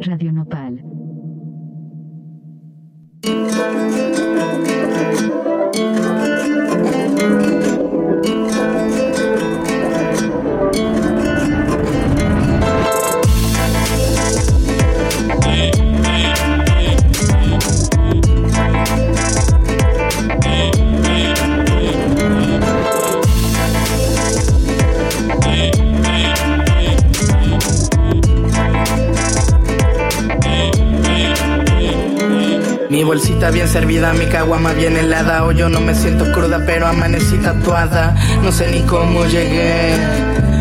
[0.00, 0.82] Radio Nopal.
[33.02, 35.44] Mi bolsita bien servida, mi caguama bien helada.
[35.44, 38.14] Hoy yo no me siento cruda, pero amanecí tatuada.
[38.44, 39.96] No sé ni cómo llegué.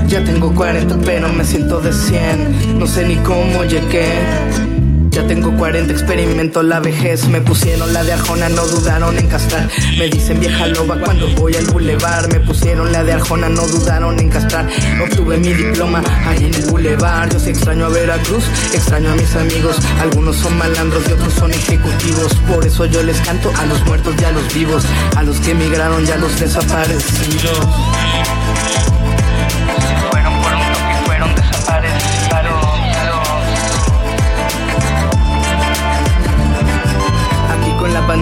[0.07, 2.79] Ya tengo 40, pero me siento de 100.
[2.79, 4.70] No sé ni cómo llegué.
[5.11, 7.27] Ya tengo 40, experimento la vejez.
[7.27, 9.69] Me pusieron la de Arjona, no dudaron en castrar.
[9.97, 12.31] Me dicen vieja loba cuando voy al bulevar.
[12.31, 14.69] Me pusieron la de Arjona, no dudaron en castrar.
[15.03, 17.29] Obtuve mi diploma ahí en el bulevar.
[17.29, 19.77] Yo sí extraño a Veracruz, extraño a mis amigos.
[19.99, 22.33] Algunos son malandros y otros son ejecutivos.
[22.47, 24.85] Por eso yo les canto a los muertos y a los vivos.
[25.17, 27.67] A los que emigraron y a los desaparecidos.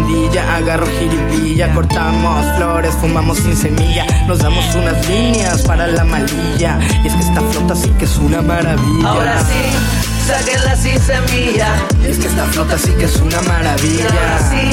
[0.04, 6.80] Pandilla agarro jiribilla, cortamos flores, fumamos sin semilla, nos damos unas líneas para la malilla.
[7.04, 9.08] Y es que esta flota sí que es una maravilla.
[9.10, 11.68] Ahora sí, sáquenla sin semilla.
[12.04, 14.40] Y es que esta flota sí que es una Ahora maravilla.
[14.50, 14.72] sí,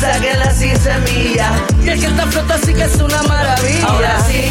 [0.00, 1.50] sáquenla sin semilla.
[1.84, 3.86] Y es que esta flota sí que es una maravilla.
[3.88, 4.44] Ahora sí,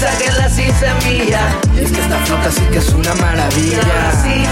[0.00, 1.40] sáquenla sin semilla.
[1.76, 3.82] Y es que esta flota sí que es una Ahora maravilla.
[4.22, 4.44] sí,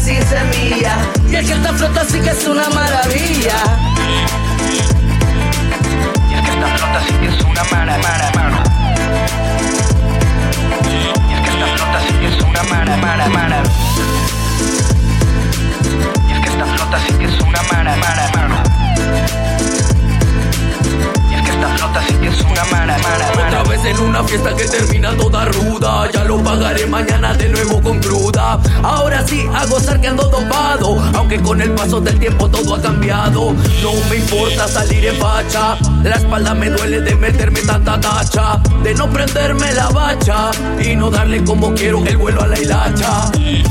[0.00, 0.96] sin semilla.
[1.30, 3.54] Y es que esta flota sí que es una maravilla.
[6.30, 8.62] Y es que esta flota sí que es una mara, mara, mara.
[11.28, 13.62] Y es que esta flota sí que es una mara, mara, mara.
[16.26, 18.73] Y es que esta flota sí que es una mara, mara, mara.
[22.20, 26.10] Que es una mara, Otra vez en una fiesta que termina toda ruda.
[26.12, 28.58] Ya lo pagaré mañana de nuevo con cruda.
[28.82, 30.98] Ahora sí a gozar que ando dopado.
[31.14, 33.52] Aunque con el paso del tiempo todo ha cambiado.
[33.82, 35.76] No me importa salir en facha.
[36.02, 38.58] La espalda me duele de meterme tanta tacha.
[38.82, 40.50] De no prenderme la bacha.
[40.80, 43.30] Y no darle como quiero el vuelo a la hilacha.
[43.38, 43.62] Y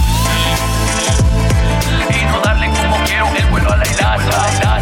[2.25, 4.72] no darle como quiero el vuelo a la hilacha.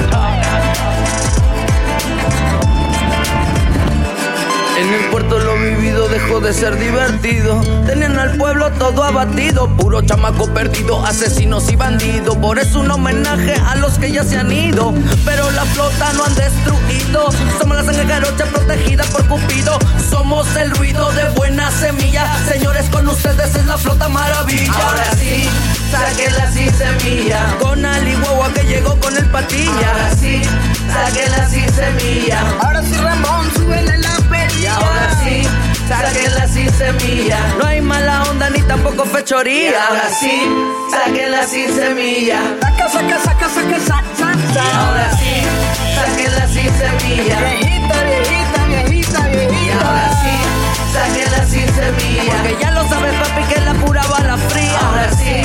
[4.81, 7.62] En el puerto lo vivido dejó de ser divertido.
[7.86, 9.68] Tenían al pueblo todo abatido.
[9.78, 12.36] Puro chamaco perdido, asesinos y bandidos.
[12.38, 14.91] Por eso un homenaje a los que ya se han ido.
[15.24, 17.30] Pero la flota no han destruido.
[17.59, 19.78] Somos la sangre jarocha protegida por Cupido.
[20.09, 22.25] Somos el ruido de buena semilla.
[22.52, 24.74] Señores, con ustedes es la flota maravilla.
[24.74, 25.47] Ahora sí,
[25.91, 27.56] sáquenla sin semilla.
[27.59, 29.91] Con Ali Guagua que llegó con el patilla.
[29.91, 30.41] Ahora sí,
[30.91, 32.41] sáquenla sin semilla.
[32.62, 34.12] Ahora sí, Ramón, súbele la
[34.62, 35.42] Y ahora sí,
[35.88, 37.40] sáquenla sin semilla.
[37.58, 39.72] No hay mala onda ni tampoco fechoría.
[39.72, 40.42] Y ahora sí,
[40.92, 42.40] sáquenla sin semilla.
[42.62, 45.34] Saca, saca, saca, saca, saca, Y ahora sí,
[45.96, 47.40] sáquenla sin semilla.
[47.40, 49.88] Viejita, viejita, viejita, Y viejita.
[49.88, 50.36] ahora sí,
[50.94, 52.34] sáquenla sin semilla.
[52.34, 54.80] Porque ya lo sabes, papi, que es la pura bala fría.
[54.80, 55.42] Ahora sí,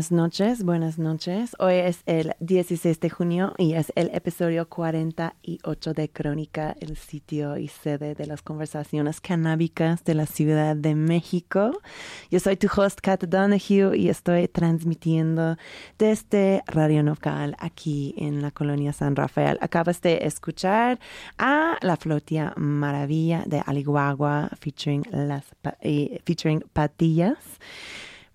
[0.00, 1.54] Buenas noches, buenas noches.
[1.58, 7.58] Hoy es el 16 de junio y es el episodio 48 de Crónica, el sitio
[7.58, 11.82] y sede de las conversaciones canábicas de la Ciudad de México.
[12.30, 15.58] Yo soy tu host, Kat Donahue, y estoy transmitiendo
[15.98, 19.58] desde Radio Nocal aquí en la colonia San Rafael.
[19.60, 20.98] Acabas de escuchar
[21.36, 25.44] a La Flotia Maravilla de Aliguagua featuring, las,
[25.82, 27.36] eh, featuring Patillas.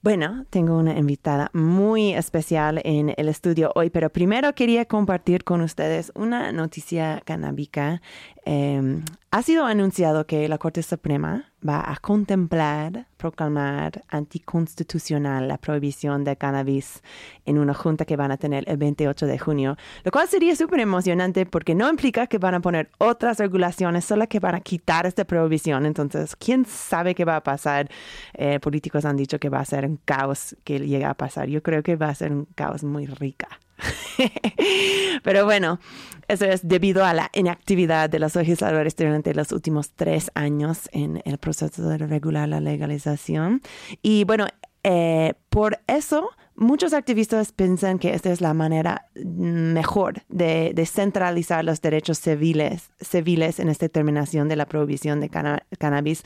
[0.06, 5.62] Bueno, tengo una invitada muy especial en el estudio hoy, pero primero quería compartir con
[5.62, 8.04] ustedes una noticia canábica.
[8.46, 9.02] Eh,
[9.36, 16.38] ha sido anunciado que la Corte Suprema va a contemplar, proclamar anticonstitucional la prohibición de
[16.38, 17.02] cannabis
[17.44, 20.80] en una junta que van a tener el 28 de junio, lo cual sería súper
[20.80, 25.06] emocionante porque no implica que van a poner otras regulaciones, solo que van a quitar
[25.06, 25.86] esta prohibición.
[25.86, 27.90] Entonces, ¿quién sabe qué va a pasar?
[28.36, 31.50] Eh, políticos han dicho que va a ser un caos que llega a pasar.
[31.50, 33.50] Yo creo que va a ser un caos muy rica.
[35.24, 35.80] Pero bueno,
[36.28, 41.22] eso es debido a la inactividad de los legisladores durante los últimos tres años en
[41.26, 43.62] el proceso de regular la legalización.
[44.02, 44.48] Y bueno,
[44.84, 51.82] eh, por eso muchos activistas piensan que esta es la manera mejor de, centralizar los
[51.82, 56.24] derechos civiles, civiles en esta terminación de la prohibición de cannabis.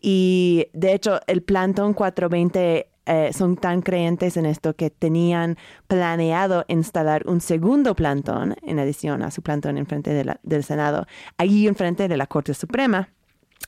[0.00, 5.58] Y de hecho, el Plantón 420 eh, son tan creyentes en esto que tenían
[5.88, 11.66] planeado instalar un segundo plantón en adición a su plantón en frente del Senado, allí
[11.66, 13.08] en frente de la Corte Suprema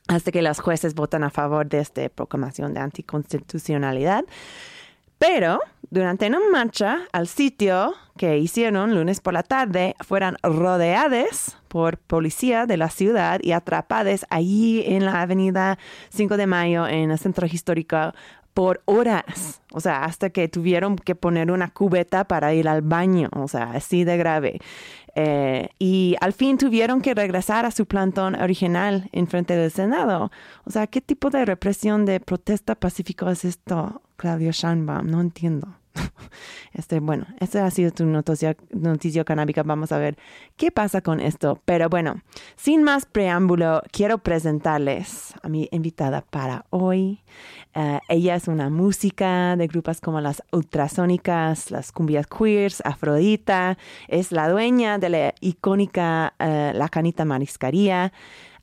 [0.07, 4.25] hasta que los jueces votan a favor de esta proclamación de anticonstitucionalidad.
[5.19, 5.61] Pero
[5.91, 12.67] durante una marcha al sitio que hicieron lunes por la tarde, fueron rodeadas por policía
[12.67, 15.79] de la ciudad y atrapadas allí en la avenida
[16.11, 18.13] 5 de Mayo en el centro histórico
[18.55, 23.29] por horas, o sea, hasta que tuvieron que poner una cubeta para ir al baño,
[23.35, 24.61] o sea, así de grave.
[25.15, 30.31] Eh, y al fin tuvieron que regresar a su plantón original en frente del Senado.
[30.65, 35.07] O sea, ¿qué tipo de represión de protesta pacífica es esto, Claudio Schanbaum?
[35.07, 35.82] No entiendo.
[36.75, 39.63] Este, bueno, ha sido tu noticia, noticia canábica.
[39.63, 40.17] Vamos a ver
[40.57, 41.61] qué pasa con esto.
[41.67, 42.23] Pero bueno,
[42.57, 47.21] sin más preámbulo, quiero presentarles a mi invitada para hoy.
[47.75, 53.77] Eh, ella es una música de grupos como las ultrasónicas, las cumbias queers, Afrodita.
[54.09, 58.13] Es la dueña de la icónica uh, La Canita Mariscaría,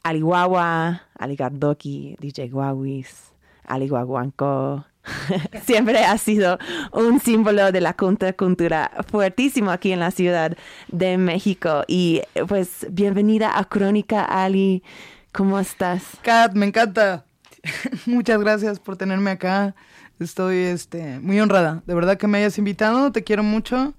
[0.02, 3.34] Alihuahua, Aligardoki, DJ Guaguis,
[3.66, 4.86] Aliguaguanco,
[5.66, 6.58] siempre ha sido
[6.92, 10.58] un símbolo de la contracultura fuertísimo aquí en la Ciudad
[10.88, 11.84] de México.
[11.88, 14.84] Y pues bienvenida a Crónica Ali.
[15.32, 16.04] ¿Cómo estás?
[16.22, 17.26] Kat, me encanta.
[18.06, 19.76] Muchas gracias por tenerme acá.
[20.20, 21.84] Estoy este, muy honrada.
[21.86, 23.12] De verdad que me hayas invitado.
[23.12, 23.94] Te quiero mucho.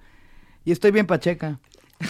[0.65, 1.59] Y estoy bien pacheca.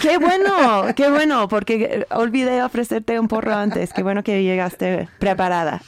[0.01, 3.93] Qué bueno, qué bueno, porque olvidé ofrecerte un porro antes.
[3.93, 5.83] Qué bueno que llegaste preparada.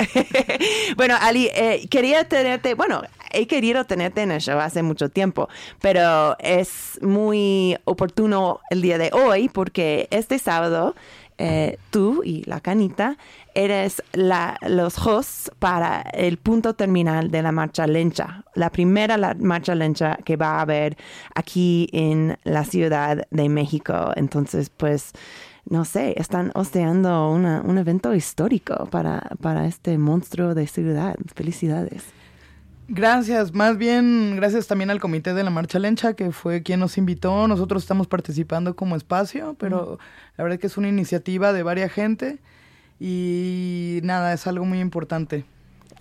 [0.96, 3.02] bueno, Ali, eh, quería tenerte, bueno,
[3.32, 5.48] he querido tenerte en el show hace mucho tiempo,
[5.80, 10.94] pero es muy oportuno el día de hoy porque este sábado
[11.38, 13.16] eh, tú y la canita
[13.54, 19.34] eres la, los hosts para el punto terminal de la marcha lencha, la primera la
[19.34, 20.96] marcha lencha que va a haber
[21.34, 24.12] aquí en la Ciudad de México.
[24.14, 25.12] Entonces, pues,
[25.68, 31.16] no sé, están hosteando un evento histórico para, para este monstruo de ciudad.
[31.34, 32.04] Felicidades.
[32.88, 36.98] Gracias, más bien gracias también al comité de la Marcha Lencha, que fue quien nos
[36.98, 37.48] invitó.
[37.48, 39.98] Nosotros estamos participando como espacio, pero
[40.36, 42.38] la verdad es que es una iniciativa de varias gente
[43.00, 45.44] y nada, es algo muy importante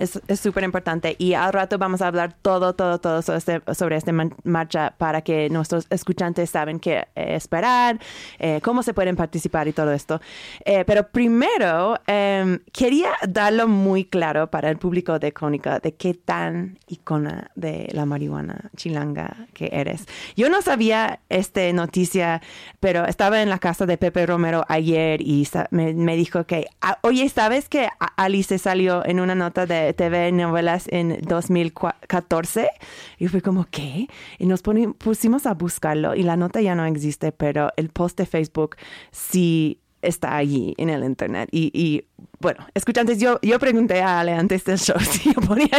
[0.01, 1.15] es súper importante.
[1.17, 4.11] Y al rato vamos a hablar todo, todo, todo sobre, este, sobre esta
[4.43, 7.99] marcha para que nuestros escuchantes saben qué eh, esperar,
[8.39, 10.21] eh, cómo se pueden participar y todo esto.
[10.65, 16.13] Eh, pero primero, em, quería darlo muy claro para el público de Crónica de qué
[16.13, 20.05] tan icona de la marihuana chilanga que eres.
[20.35, 22.41] Yo no sabía esta noticia,
[22.79, 26.97] pero estaba en la casa de Pepe Romero ayer y me, me dijo que, ah,
[27.01, 27.87] oye, ¿sabes que
[28.17, 32.69] Alice salió en una nota de TV novelas en 2014.
[33.17, 34.07] Y fue como, ¿qué?
[34.39, 38.25] Y nos pusimos a buscarlo y la nota ya no existe, pero el post de
[38.25, 38.75] Facebook
[39.11, 41.49] sí está allí en el internet.
[41.51, 42.05] Y,
[42.39, 45.69] bueno, escuchantes, yo, yo pregunté a Ale antes del show si yo podía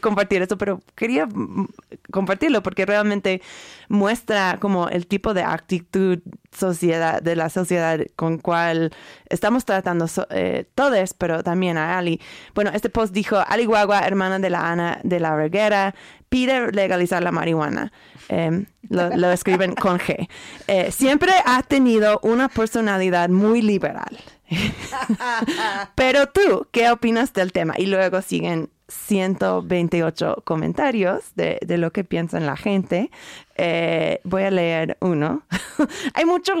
[0.00, 1.68] compartir eso, pero quería mm,
[2.10, 3.42] compartirlo porque realmente
[3.88, 6.20] muestra como el tipo de actitud
[6.52, 8.92] sociedad, de la sociedad con cual
[9.28, 12.20] estamos tratando eh, todos, pero también a Ali.
[12.54, 15.94] Bueno, este post dijo, Ali Guagua, hermana de la Ana de la Reguera,
[16.30, 17.92] pide legalizar la marihuana.
[18.28, 20.28] Em, lo, escriben con G.
[20.68, 24.16] Eh, siempre ha tenido una personalidad muy liberal.
[25.94, 27.74] Pero tú, ¿qué opinas del tema?
[27.76, 33.10] Y luego siguen 128 comentarios de, lo que piensa la gente.
[33.56, 35.42] Eh, voy a leer uno.
[36.14, 36.52] Hay mucho,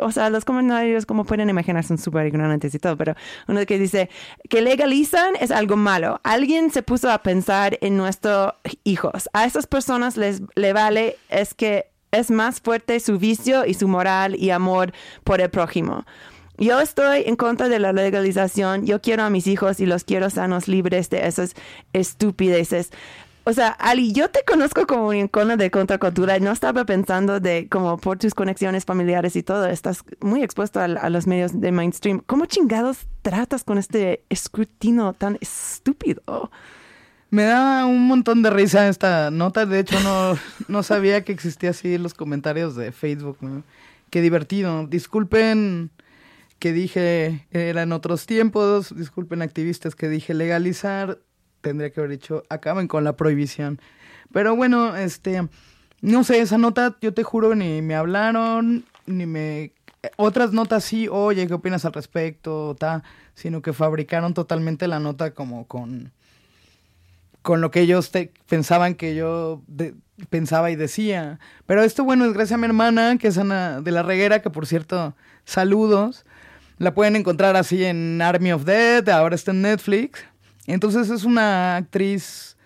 [0.00, 3.14] o sea, los comentarios, como pueden imaginar, son súper ignorantes y todo, pero
[3.48, 4.10] uno que dice
[4.48, 6.20] que legalizan es algo malo.
[6.24, 8.52] Alguien se puso a pensar en nuestros
[8.84, 9.28] hijos.
[9.32, 13.88] A esas personas les le vale es que es más fuerte su vicio y su
[13.88, 14.92] moral y amor
[15.24, 16.04] por el prójimo.
[16.60, 18.84] Yo estoy en contra de la legalización.
[18.84, 21.54] Yo quiero a mis hijos y los quiero sanos, libres de esas
[21.94, 22.90] estupideces.
[23.44, 27.66] O sea, Ali, yo te conozco como un icono de contracultura no estaba pensando de
[27.70, 32.20] como por tus conexiones familiares y todo, estás muy expuesto a, los medios de mainstream.
[32.26, 36.50] ¿Cómo chingados tratas con este escrutinio tan estúpido?
[37.30, 39.64] Me da un montón de risa esta nota.
[39.64, 40.38] De hecho, no,
[40.68, 43.38] no sabía que existía así los comentarios de Facebook.
[44.10, 44.86] Qué divertido.
[44.86, 45.90] Disculpen
[46.60, 48.94] que dije eran otros tiempos.
[48.96, 51.18] Disculpen activistas que dije legalizar.
[51.60, 53.80] Tendría que haber dicho acaben con la prohibición.
[54.32, 55.48] Pero bueno, este,
[56.00, 59.72] no sé, esa nota, yo te juro, ni me hablaron, ni me...
[60.16, 62.76] Otras notas sí, oye, ¿qué opinas al respecto?
[62.78, 63.02] Ta,
[63.34, 66.12] sino que fabricaron totalmente la nota como con
[67.42, 68.10] con lo que ellos
[68.48, 69.62] pensaban que yo
[70.28, 71.38] pensaba y decía.
[71.66, 74.50] Pero esto, bueno, es gracias a mi hermana, que es Ana de la Reguera, que
[74.50, 76.26] por cierto, saludos.
[76.80, 80.24] La pueden encontrar así en Army of Dead, ahora está en Netflix.
[80.66, 82.56] Entonces es una actriz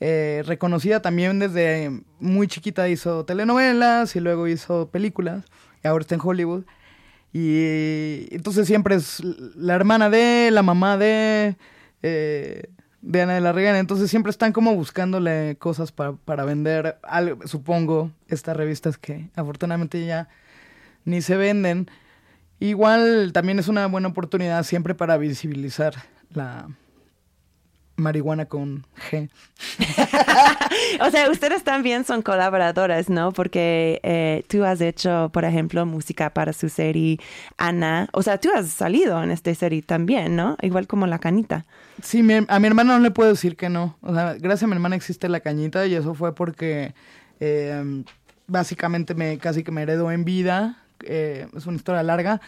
[0.00, 5.44] eh, reconocida también desde muy chiquita, hizo telenovelas y luego hizo películas,
[5.84, 6.64] y ahora está en Hollywood.
[7.32, 9.22] Y entonces siempre es
[9.54, 11.56] la hermana de, la mamá de...
[12.02, 12.64] Eh,
[13.02, 13.78] de Ana de la Regana.
[13.78, 20.04] Entonces siempre están como buscándole cosas para, para vender, algo, supongo, estas revistas que afortunadamente
[20.04, 20.28] ya
[21.04, 21.88] ni se venden.
[22.60, 25.94] Igual también es una buena oportunidad siempre para visibilizar
[26.32, 26.68] la,
[28.00, 29.30] marihuana con G.
[31.00, 33.32] o sea, ustedes también son colaboradoras, ¿no?
[33.32, 37.20] Porque eh, tú has hecho, por ejemplo, música para su serie
[37.56, 38.08] Ana.
[38.12, 40.56] O sea, tú has salido en esta serie también, ¿no?
[40.62, 41.64] Igual como La Cañita.
[42.02, 43.96] Sí, a mi hermana no le puedo decir que no.
[44.00, 46.94] O sea, gracias a mi hermana existe La Cañita y eso fue porque
[47.38, 48.02] eh,
[48.46, 50.78] básicamente me casi que me heredó en vida.
[51.04, 52.40] Eh, es una historia larga.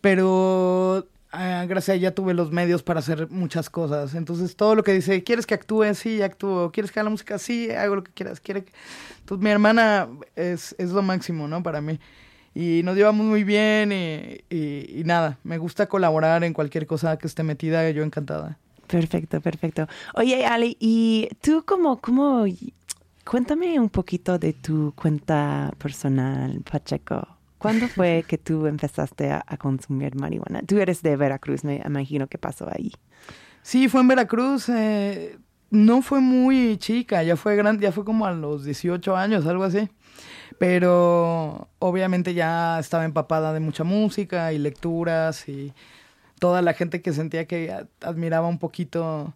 [0.00, 4.14] Pero Ah, gracias a ella tuve los medios para hacer muchas cosas.
[4.14, 5.94] Entonces, todo lo que dice, ¿quieres que actúe?
[5.94, 6.72] Sí, actúo.
[6.72, 7.38] ¿Quieres que haga la música?
[7.38, 8.40] Sí, hago lo que quieras.
[8.40, 8.64] ¿Quiere
[9.20, 11.62] Entonces, mi hermana es, es lo máximo, ¿no?
[11.62, 11.98] Para mí.
[12.54, 17.26] Y nos llevamos muy bien y, y, nada, me gusta colaborar en cualquier cosa que
[17.26, 18.58] esté metida, yo encantada.
[18.86, 19.86] Perfecto, perfecto.
[20.14, 22.46] Oye, Ali, ¿y tú cómo, cómo,
[23.24, 27.37] cuéntame un poquito de tu cuenta personal, Pacheco?
[27.58, 30.62] ¿Cuándo fue que tú empezaste a, consumir marihuana?
[30.62, 32.92] Tú eres de Veracruz, me imagino que pasó ahí.
[33.62, 34.68] Sí, fue en Veracruz.
[34.68, 35.38] Eh,
[35.70, 39.64] no fue muy chica, ya fue grande, ya fue como a los 18 años, algo
[39.64, 39.88] así.
[40.58, 45.72] Pero obviamente ya estaba empapada de mucha música y lecturas y
[46.38, 49.34] toda la gente que sentía que admiraba un poquito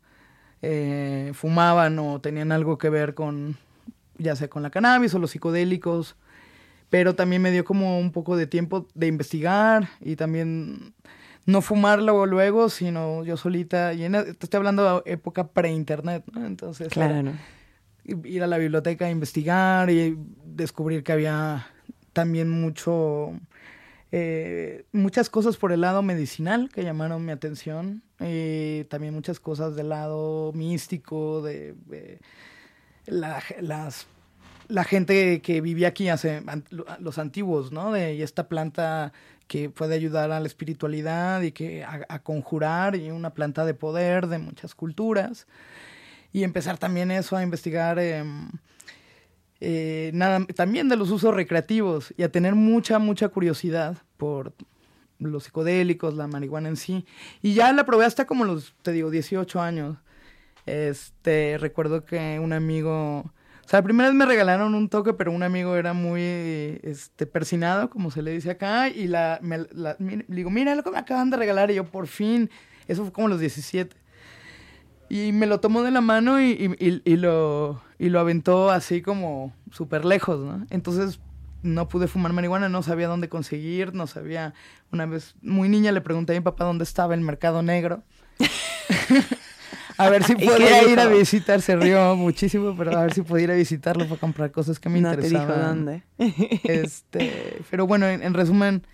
[0.63, 3.57] eh, fumaban o tenían algo que ver con,
[4.19, 6.17] ya sea con la cannabis o los psicodélicos
[6.93, 10.93] pero también me dio como un poco de tiempo de investigar y también
[11.47, 16.45] no fumarlo luego, sino yo solita, y te estoy hablando de época pre-internet, ¿no?
[16.45, 17.33] Entonces, claro.
[18.05, 21.67] ir a la biblioteca a investigar y descubrir que había
[22.13, 23.41] también mucho,
[24.11, 29.77] eh, muchas cosas por el lado medicinal que llamaron mi atención, y también muchas cosas
[29.77, 31.75] del lado místico, de,
[33.07, 34.07] las
[34.73, 36.43] la gente que vivía aquí hace
[36.99, 37.93] los antiguos, ¿no?
[37.93, 39.13] De y esta planta
[39.47, 44.29] que puede ayudar a la espiritualidad y que a, conjurar y una planta de poder
[44.29, 45.47] de muchas culturas
[46.33, 48.51] y empezar también eso a investigar em,
[49.61, 54.55] eh, nada también de los usos recreativos y a tener mucha mucha curiosidad por
[55.19, 57.05] los psicodélicos, la marihuana en sí
[57.43, 59.99] y ya la probé hasta como los te digo 18 años.
[60.65, 63.33] Este recuerdo que un amigo
[63.73, 66.21] sea, la primera vez me regalaron un toque, pero un amigo era muy
[66.83, 69.97] este, persinado, como se le dice acá, y la, me, le
[70.29, 72.51] digo, mira lo que me acaban de regalar, y yo, por fin,
[72.87, 73.97] eso fue como los 17.
[75.09, 79.01] Y me lo tomó de la mano y, y, y lo, y lo aventó así
[79.01, 80.67] como súper lejos, ¿no?
[80.71, 81.19] Entonces
[81.63, 84.53] no pude fumar marihuana, no sabía dónde conseguir, no sabía.
[84.91, 88.03] Una vez, muy niña, le pregunté a mi papá dónde estaba el mercado negro.
[89.99, 93.45] A ver si podía ir a visitar, se rió muchísimo, pero a ver si podía
[93.45, 95.47] ir a visitarlo para comprar cosas que me no interesaban.
[95.47, 96.61] Te dijo dónde.
[96.65, 98.87] Este, pero bueno, en, resumen,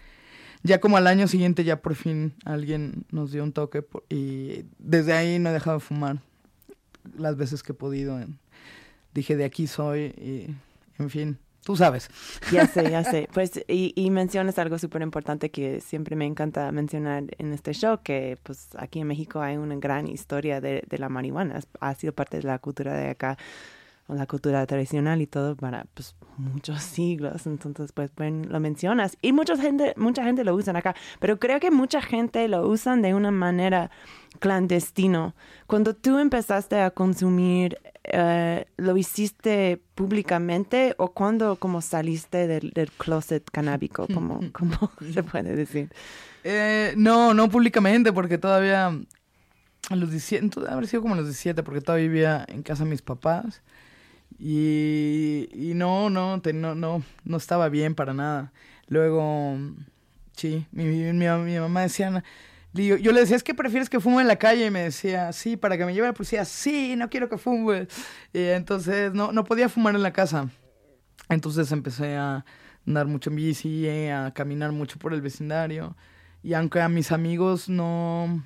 [0.63, 5.13] ya como al año siguiente ya por fin alguien nos dio un toque y desde
[5.13, 6.19] ahí no he dejado de fumar
[7.17, 8.19] las veces que he podido.
[9.15, 10.55] dije, de aquí soy y,
[10.99, 12.09] en fin, Tú sabes.
[12.51, 13.29] Ya sé, ya sé.
[13.33, 18.01] Pues, y, y mencionas algo súper importante que siempre me encanta mencionar en este show,
[18.03, 21.61] que pues aquí en México hay una gran historia de, de la marihuana.
[21.81, 23.37] Ha sido parte de la cultura de acá,
[24.09, 27.47] la cultura tradicional y todo para pues muchos siglos.
[27.47, 29.17] Entonces, pues, bueno, lo mencionas.
[29.23, 33.03] Y mucha gente, mucha gente lo usa acá, pero creo que mucha gente lo usan
[33.03, 33.91] de una manera
[34.39, 35.35] clandestino.
[35.67, 37.79] Cuando tú empezaste a consumir
[38.11, 45.55] eh, ¿lo hiciste públicamente o cuando como saliste del, closet canábico, como, como se puede
[45.55, 45.91] decir?
[46.45, 48.87] Eh, no, no públicamente, porque todavía
[49.91, 52.85] a los 17, entonces haber sido como a los 17 porque todavía vivía en casa
[52.85, 53.63] de mis papás.
[54.39, 58.53] Y, no, no, no, no, no estaba bien para nada.
[58.87, 59.57] Luego,
[60.37, 62.23] sí, mi, mi, mi, mamá decía,
[62.73, 64.67] yo, le decía, es que prefieres que fume en la calle.
[64.67, 66.45] Y me decía, sí, para que me lleve la policía.
[66.45, 67.89] Sí, no quiero que fume.
[68.33, 70.49] Y entonces no, no podía fumar en la casa.
[71.29, 72.45] Entonces empecé a
[72.87, 75.97] andar mucho en bici, a caminar mucho por el vecindario.
[76.43, 78.43] Y aunque a mis amigos no...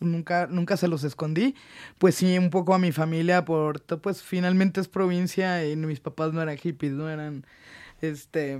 [0.00, 1.54] nunca, nunca se los escondí,
[1.98, 6.32] pues sí, un poco a mi familia, por, pues finalmente es provincia y mis papás
[6.32, 7.46] no eran hippies, no eran,
[8.00, 8.58] este,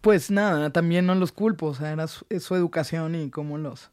[0.00, 3.90] pues nada, también no los culpo, o sea, era su, educación y cómo los,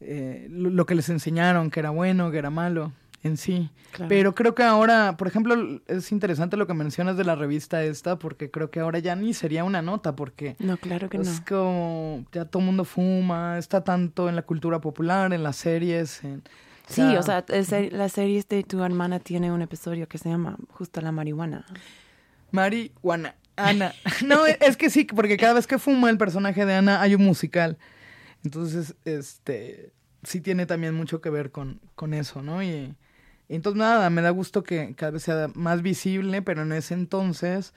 [0.00, 2.92] eh, lo, que les enseñaron, que era bueno, que era malo
[3.24, 3.70] en sí.
[4.08, 8.18] Pero creo que ahora, por ejemplo, es interesante lo que mencionas de la revista esta,
[8.18, 10.56] porque creo que ahora ya ni sería una nota, porque...
[10.58, 11.24] No, claro que no.
[11.24, 15.56] Es como, ya todo el mundo fuma, está tanto en la cultura popular, en las
[15.56, 16.42] series, en...
[16.86, 17.46] Sí, o sea,
[17.92, 21.64] la serie de tu hermana tiene un episodio que se llama justo la marihuana.
[22.50, 23.36] Marihuana.
[23.56, 23.94] Ana.
[24.26, 27.24] No, es que sí, porque cada vez que fuma el personaje de Ana hay un
[27.24, 27.78] musical.
[28.44, 29.92] Entonces, este,
[30.24, 32.62] sí tiene también mucho que ver con, con eso, ¿no?
[32.62, 32.94] Y,
[33.48, 37.74] entonces nada, me da gusto que cada vez sea más visible, pero en ese entonces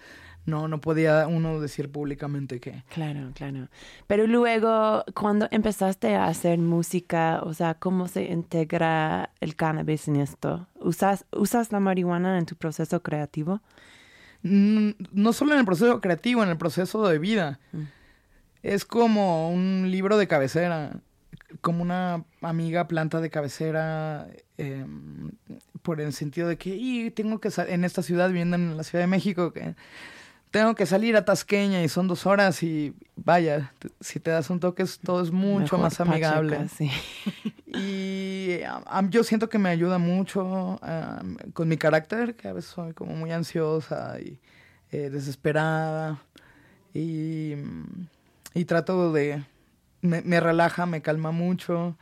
[0.48, 2.84] no, no podía uno decir públicamente que.
[2.90, 3.68] Claro, claro.
[4.08, 10.16] Pero luego, cuando empezaste a hacer música, o sea, ¿cómo se integra el cannabis en
[10.16, 10.66] esto?
[10.80, 13.62] ¿Usas, usas la marihuana en tu proceso creativo?
[14.44, 17.60] no solo en el proceso creativo, en el proceso de vida.
[17.74, 17.82] Mm.
[18.64, 21.02] Es como un libro de cabecera,
[21.62, 24.28] como una amiga planta de cabecera,
[24.58, 25.32] em,
[25.82, 29.04] por el sentido de que y tengo que en esta ciudad, viviendo en la Ciudad
[29.04, 29.76] de México, que
[30.52, 34.60] tengo que salir a Tasqueña y son dos horas y vaya, si te das un
[34.60, 36.68] toque todo es mucho más amigable.
[37.80, 38.62] Y
[39.10, 40.80] yo siento que me ayuda mucho
[41.54, 44.40] con mi carácter, que a veces soy como muy ansiosa y
[44.92, 46.18] eh, desesperada
[46.94, 47.54] y,
[48.54, 49.44] y trato de,
[50.08, 51.98] me, relaja, me calma mucho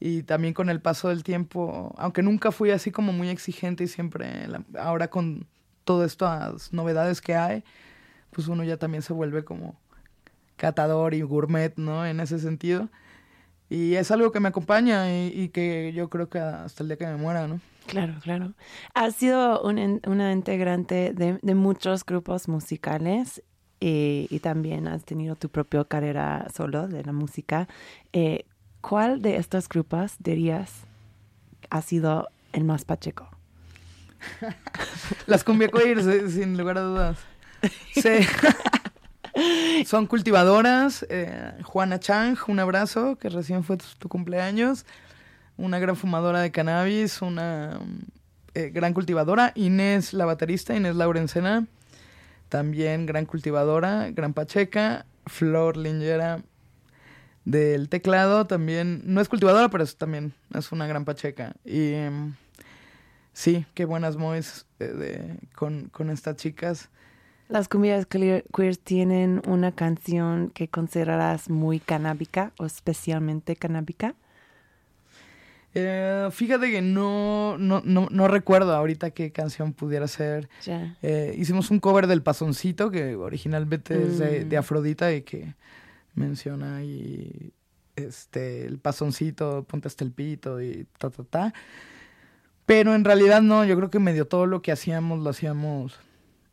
[0.00, 3.88] y también con el paso del tiempo, aunque nunca fui así como muy exigente y
[3.88, 4.46] siempre,
[4.78, 5.46] ahora con
[5.84, 7.64] todas estas novedades que hay,
[8.30, 9.76] pues uno ya también se vuelve como
[10.56, 12.06] catador y gourmet, ¿no?
[12.06, 12.88] En ese sentido.
[13.70, 17.06] Y es algo que me acompaña y, que yo creo que hasta el día que
[17.06, 17.60] me muera, ¿no?
[17.86, 18.52] Claro, claro.
[18.94, 23.42] Has sido una integrante de, muchos grupos musicales
[23.80, 27.68] y, también has tenido tu propia carrera solo de la música.
[28.12, 28.46] Eh,
[28.80, 30.70] ¿Cuál de estos grupos dirías
[31.70, 33.28] ha sido el más pacheco?
[35.26, 35.70] Las cumbia
[36.28, 37.18] sin lugar a dudas.
[37.92, 38.20] Sí.
[39.86, 41.04] Son cultivadoras.
[41.08, 44.86] Eh, Juana Chang, un abrazo, que recién fue tu, cumpleaños.
[45.56, 47.78] Una gran fumadora de cannabis, una
[48.54, 49.52] eh, gran cultivadora.
[49.54, 51.66] Inés, la baterista, Inés Laurencena,
[52.48, 55.06] también gran cultivadora, gran pacheca.
[55.26, 56.42] Flor Lingera
[57.44, 61.54] del teclado, también, no es cultivadora, pero también es una gran pacheca.
[61.64, 62.34] Y em,
[63.32, 66.90] sí, qué buenas moes eh, con, con estas chicas.
[67.48, 74.14] Las cumbias queer tienen una canción que considerarás muy canábica o especialmente canábica.
[75.74, 80.48] Eh, fíjate que no, no, no, no, recuerdo ahorita qué canción pudiera ser.
[81.02, 84.60] Eh, hicimos un cover del Pasoncito, que originalmente es de, de, mm.
[84.60, 85.54] Afrodita y que
[86.14, 87.52] menciona y
[87.96, 91.54] este el Pasoncito, ponte hasta el pito y ta, ta, ta.
[92.66, 95.98] Pero en realidad no, yo creo que medio todo lo que hacíamos lo hacíamos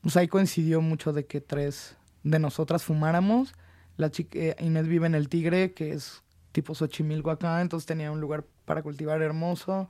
[0.01, 3.53] pues ahí coincidió mucho de que tres de nosotras fumáramos.
[3.97, 8.11] La chica eh, Inés vive en el Tigre, que es tipo Xochimilco acá, entonces tenía
[8.11, 9.89] un lugar para cultivar hermoso.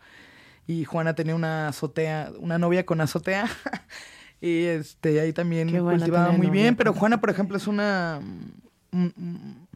[0.66, 3.46] Y Juana tenía una azotea, una novia con azotea.
[4.42, 6.76] y este ahí también cultivaba muy bien.
[6.76, 8.20] Pero Juana, por ejemplo, es una.
[8.90, 9.68] Mm, mm,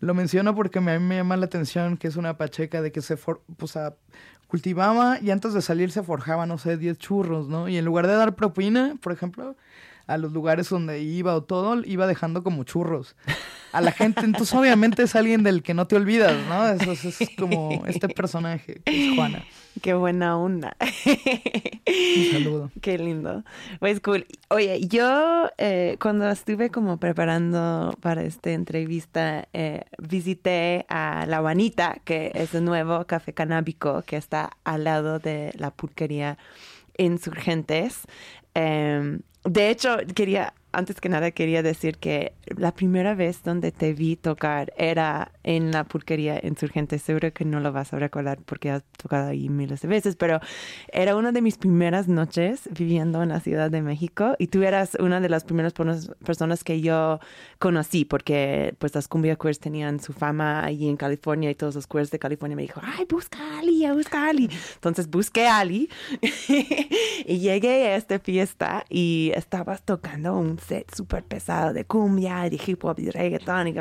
[0.00, 3.02] lo menciono porque a mí me llama la atención que es una pacheca de que
[3.02, 3.78] se for, pues,
[4.48, 7.68] cultivaba y antes de salir se forjaba, no sé, 10 churros, ¿no?
[7.68, 9.54] Y en lugar de dar propina, por ejemplo,
[10.10, 13.14] a los lugares donde iba o todo, iba dejando como churros
[13.72, 14.22] a la gente.
[14.22, 16.68] Entonces, obviamente es alguien del que no te olvidas, ¿no?
[16.68, 19.44] Eso, es como este personaje, que es Juana.
[19.82, 20.76] Qué buena onda.
[20.80, 22.70] Un saludo.
[22.80, 23.44] Qué lindo.
[23.78, 24.26] Pues cool.
[24.48, 32.00] Oye, yo eh, cuando estuve como preparando para esta entrevista, eh, visité a La Vanita,
[32.04, 36.36] que es el nuevo café canábico que está al lado de la pulquería
[36.98, 38.02] Insurgentes.
[38.54, 43.92] Em, de hecho, quería antes que nada quería decir que la primera vez donde te
[43.92, 46.98] vi tocar era en la pulquería insurgente.
[46.98, 50.40] Seguro que no lo vas a recordar porque has tocado ahí miles de veces, pero
[50.92, 54.96] era una de mis primeras noches viviendo en la Ciudad de México y tú eras
[55.00, 57.18] una de las primeras personas que yo
[57.58, 61.86] conocí porque pues las cumbia queers tenían su fama allí en California y todos los
[61.86, 64.48] queers de California me dijo, ay, busca a Ali, busca a Ali.
[64.74, 65.88] Entonces busqué a Ali
[67.26, 72.60] y llegué a esta fiesta y estabas tocando un set súper pesado de cumbia, de
[72.64, 73.74] hip hop y reggaeton y,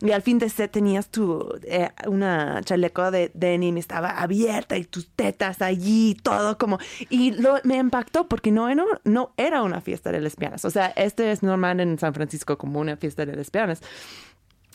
[0.00, 4.84] y al fin de set tenías tu eh, una chaleco de denim estaba abierta y
[4.84, 6.78] tus tetas allí, todo como
[7.08, 10.88] y lo, me impactó porque no era, no era una fiesta de lesbianas, o sea,
[10.96, 13.80] este es normal en San Francisco como una fiesta de lesbianas.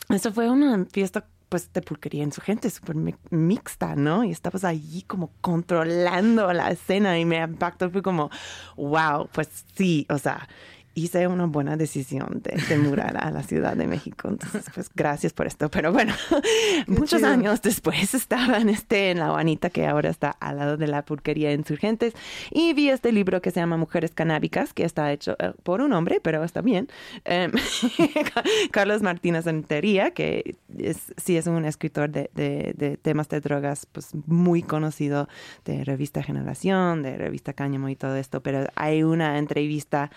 [0.10, 2.96] Eso fue una fiesta pues de pulquería en su gente, súper
[3.30, 4.24] mixta, ¿no?
[4.24, 8.32] Y estabas allí como controlando la escena y me impactó, fue como,
[8.76, 10.50] wow, pues sí, o sea,
[10.96, 14.30] hice una buena decisión de, de a la Ciudad de México.
[14.30, 15.70] Entonces, pues gracias por esto.
[15.70, 16.14] Pero bueno,
[16.88, 20.88] muchos años después estaba en, este, en La Juanita, que ahora está al lado de
[20.88, 22.14] la pulquería Insurgentes,
[22.52, 25.94] y vi este libro que se llama Mujeres Canábicas, que está hecho eh, por un
[25.94, 26.88] hombre, pero está bien.
[27.26, 27.52] Em,
[28.72, 33.88] Carlos Martínez Antería, que es, sí es un escritor de, de, de, temas de drogas,
[33.92, 35.28] pues muy conocido
[35.66, 40.12] de revista Generación, de revista Cáñamo y todo esto, pero hay una entrevista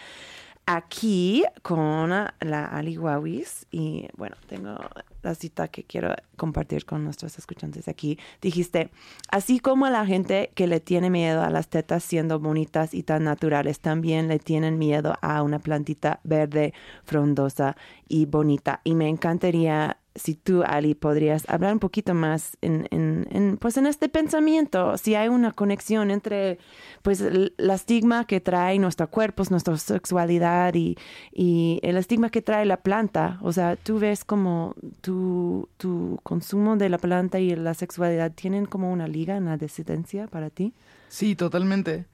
[0.66, 4.76] aquí con la Ali Wawis y bueno, tengo
[5.22, 8.18] la cita que quiero compartir con nuestros escuchantes aquí.
[8.42, 8.90] Dijiste,
[9.31, 13.24] así como la gente que le tiene miedo a las tetas siendo bonitas y tan
[13.24, 16.74] naturales, también le tienen miedo a una plantita verde,
[17.05, 17.76] frondosa
[18.09, 18.81] y bonita.
[18.83, 23.87] Y me encantaría si tú, Ali, podrías hablar un poquito más en, en, pues en
[23.87, 26.59] este pensamiento, si hay una conexión entre
[27.02, 30.96] pues el, estigma que trae nuestro cuerpo, nuestra sexualidad y,
[31.33, 33.38] y, el estigma que trae la planta.
[33.42, 38.66] O sea, tú ves como tu, tu consumo de la planta y la sexualidad tienen
[38.66, 40.72] como una liga en la disidencia para ti.
[41.09, 42.07] Sí, totalmente.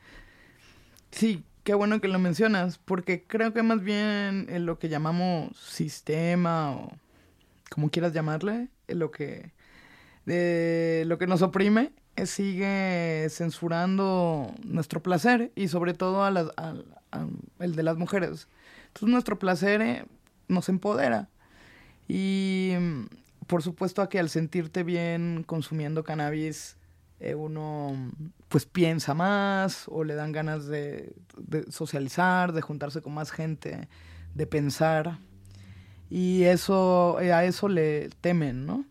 [1.11, 5.57] Sí, qué bueno que lo mencionas, porque creo que más bien en lo que llamamos
[5.57, 6.93] sistema o
[7.73, 9.53] como quieras llamarle, lo que,
[10.27, 16.53] lo que nos oprime eh, sigue censurando nuestro placer y sobre todo a
[17.59, 18.49] el de las mujeres.
[18.89, 20.05] Entonces nuestro placer eh,
[20.49, 21.31] nos empodera.
[22.09, 23.05] Y mm,
[23.47, 26.77] por supuesto a que al sentirte bien consumiendo cannabis,
[27.21, 27.95] eh, uno
[28.49, 33.89] pues piensa más o le dan ganas de, de socializar, de juntarse con más gente,
[34.35, 35.19] de pensar
[36.13, 38.85] y eso, eh, a eso le temen, ¿no?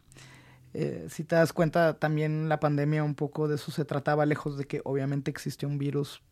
[0.74, 4.58] Eh, si te das cuenta, también la pandemia un poco de eso se trataba, lejos
[4.58, 6.24] de que obviamente existe un virus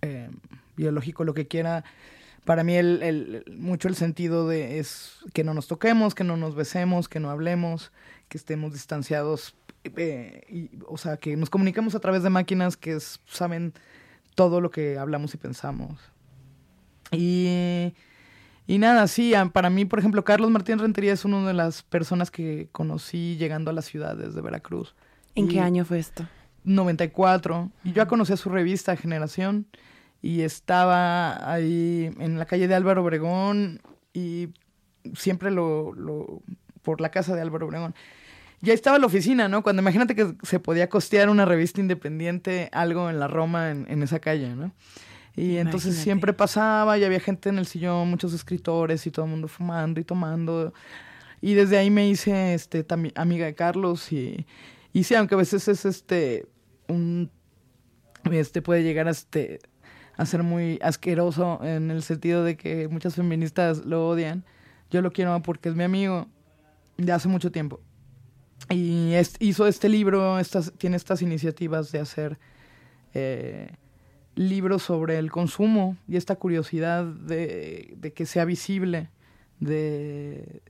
[0.00, 0.30] eh,
[0.76, 1.84] biológico, lo que quiera.
[2.46, 2.74] Para mí
[3.54, 7.28] mucho el sentido de es que no nos toquemos, que no nos besemos, que no
[7.28, 7.92] hablemos,
[8.30, 9.54] que estemos distanciados,
[10.86, 13.74] o sea, que nos comuniquemos a través de máquinas que saben
[14.36, 16.00] todo lo que hablamos y pensamos.
[17.10, 17.92] Y
[18.66, 22.30] y nada, sí, para mí, por ejemplo, Carlos Martín Rentería es una de las personas
[22.30, 24.94] que conocí llegando a las ciudades de Veracruz.
[25.34, 26.26] ¿En qué año fue esto?
[26.64, 27.70] 94.
[27.84, 29.66] Y yo ya conocí a su revista Generación
[30.20, 33.80] y estaba ahí en la calle de Álvaro Obregón
[34.12, 34.50] y
[35.14, 36.42] siempre lo, lo
[36.82, 37.94] por la casa de Álvaro Obregón.
[38.60, 39.64] Ya estaba la oficina, ¿no?
[39.64, 44.04] Cuando imagínate que se podía costear una revista independiente, algo en la Roma, en, en
[44.04, 44.72] esa calle, ¿no?
[45.34, 49.30] Y entonces siempre pasaba y había gente en el sillón, muchos escritores y todo el
[49.30, 50.74] mundo fumando y tomando.
[51.40, 54.46] Y desde ahí me hice este amiga de Carlos y,
[54.92, 56.46] y sí, aunque a veces es este
[56.88, 57.30] un
[58.30, 59.60] este puede llegar a este
[60.16, 64.44] a ser muy asqueroso en el sentido de que muchas feministas lo odian.
[64.90, 66.28] Yo lo quiero porque es mi amigo
[66.98, 67.80] de hace mucho tiempo.
[68.68, 72.38] Y hizo este libro, estas, tiene estas iniciativas de hacer
[73.14, 73.70] eh,
[74.34, 79.08] libros sobre el consumo y esta curiosidad de, que sea visible,
[79.60, 80.62] de...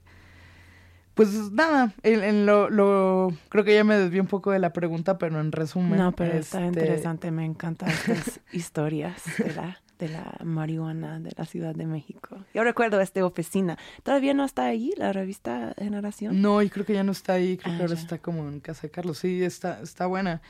[1.14, 5.18] Pues nada, en, lo, lo, creo que ya me desvié un poco de la pregunta,
[5.18, 5.98] pero en resumen.
[5.98, 11.32] No, pero está este, interesante, me encantan estas historias de la, de la marihuana de
[11.36, 12.38] la Ciudad de México.
[12.54, 13.76] Yo recuerdo esta oficina.
[14.02, 16.40] ¿Todavía no está ahí la revista Generación?
[16.40, 18.60] No, y creo que ya no está ahí, creo que ah, ahora está como en
[18.60, 19.18] casa de Carlos.
[19.18, 20.40] Sí, está, está buena.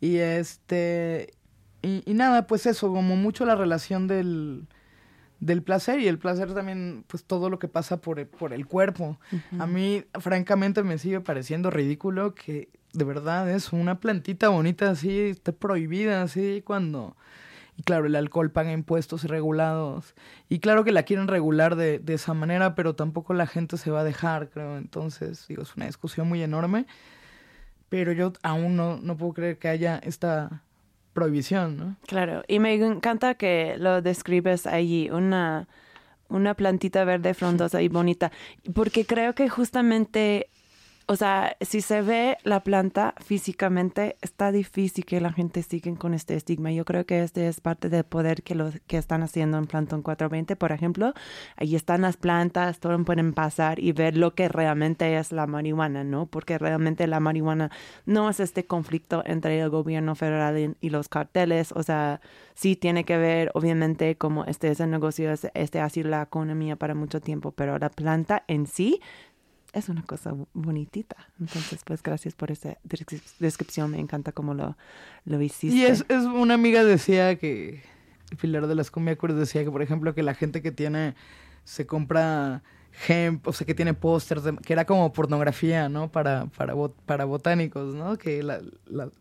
[0.00, 1.34] Y este,
[1.84, 4.66] y, nada, pues eso, como mucho la relación del,
[5.40, 8.66] del placer y el placer también, pues todo lo que pasa por el, por el
[8.66, 9.18] cuerpo.
[9.58, 15.18] A mí, francamente, me sigue pareciendo ridículo que de verdad es una plantita bonita así,
[15.20, 17.16] esté prohibida así cuando...
[17.76, 20.14] Y claro, el alcohol paga impuestos regulados.
[20.48, 23.90] Y claro que la quieren regular de, de esa manera, pero tampoco la gente se
[23.90, 24.76] va a dejar, creo.
[24.78, 26.86] Entonces, digo, es una discusión muy enorme.
[27.88, 30.62] Pero yo aún no, no puedo creer que haya esta
[31.14, 31.96] prohibición, ¿no?
[32.06, 35.66] Claro, y me encanta que lo describes allí, una,
[36.28, 38.30] una plantita verde frondosa y bonita,
[38.74, 40.48] porque creo que justamente
[41.06, 46.14] o sea, si se ve la planta físicamente, está difícil que la gente siga con
[46.14, 46.72] este estigma.
[46.72, 50.02] Yo creo que este es parte del poder que, lo, que están haciendo en Plantón
[50.02, 51.12] 420, por ejemplo.
[51.56, 56.04] Ahí están las plantas, todos pueden pasar y ver lo que realmente es la marihuana,
[56.04, 56.26] ¿no?
[56.26, 57.70] Porque realmente la marihuana
[58.06, 61.72] no es este conflicto entre el gobierno federal y los carteles.
[61.72, 62.22] O sea,
[62.54, 66.76] sí tiene que ver, obviamente, como este es el negocio, este ha sido la economía
[66.76, 69.00] para mucho tiempo, pero la planta en sí
[69.74, 71.16] es una cosa bonitita.
[71.40, 72.78] Entonces, pues gracias por esa
[73.38, 73.90] descripción.
[73.90, 74.76] Me encanta cómo lo,
[75.24, 75.76] lo hiciste.
[75.76, 77.82] Y es, es una amiga decía que,
[78.40, 81.14] Pilar de las Comiacures decía que, por ejemplo, que la gente que tiene,
[81.64, 82.62] se compra
[83.08, 86.10] hemp, o sea, que tiene pósters, que era como pornografía, ¿no?
[86.10, 86.74] Para, para,
[87.06, 88.16] para botánicos, ¿no?
[88.16, 88.42] Que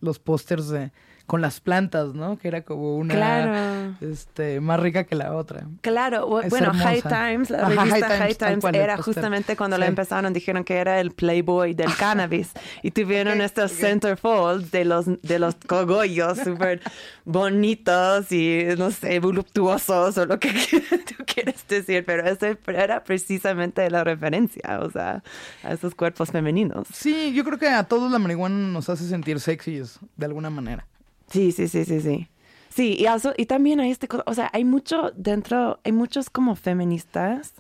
[0.02, 0.92] los pósters de
[1.26, 2.38] con las plantas, ¿no?
[2.38, 5.66] Que era como una este, más rica que la otra.
[5.82, 10.76] Claro, bueno, High Times, la revista High Times, era justamente cuando la empezaron, dijeron que
[10.76, 16.82] era el Playboy del cannabis y tuvieron estos centerfolds de los, de los cogollos súper
[17.24, 20.50] bonitos y, no sé, voluptuosos o lo que
[21.08, 25.24] tú quieres decir, pero ese era precisamente la referencia, o sea,
[25.64, 26.88] a esos cuerpos femeninos.
[26.94, 30.86] Sí, yo creo que a todos la marihuana nos hace sentir sexys de alguna manera.
[31.34, 32.30] Sí, sí, sí, sí, sí.
[32.70, 33.06] Sí, y,
[33.42, 37.54] y también hay este, o sea, hay mucho dentro, hay muchos como feministas,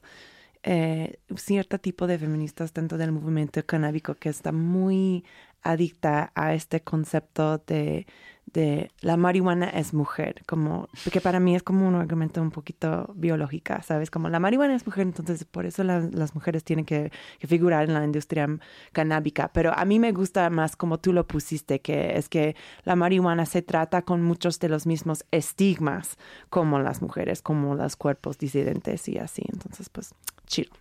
[0.64, 5.26] eh, cierto tipo de feministas dentro del movimiento canábico que está muy
[5.64, 8.08] adicta a este concepto de
[8.46, 13.12] de la marihuana es mujer, como, porque para mí es como un argumento un poquito
[13.16, 14.12] biológica, ¿sabes?
[14.12, 18.04] Como la marihuana es mujer, entonces por eso las mujeres tienen que, figurar en la
[18.04, 18.48] industria
[18.92, 22.96] canábica, pero a mí me gusta más como tú lo pusiste, que es que la
[22.96, 26.18] marihuana se trata con muchos de los mismos estigmas
[26.50, 30.14] como las mujeres, como los cuerpos disidentes y así, entonces pues
[30.48, 30.72] chido.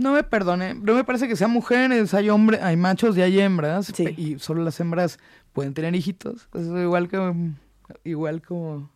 [0.00, 3.40] No me perdone, no me parece que sean mujeres, hay hombres, hay machos y hay
[3.40, 5.18] hembras, y solo las hembras
[5.52, 6.48] pueden tener hijitos.
[6.54, 7.34] Es igual que
[8.04, 8.90] igual como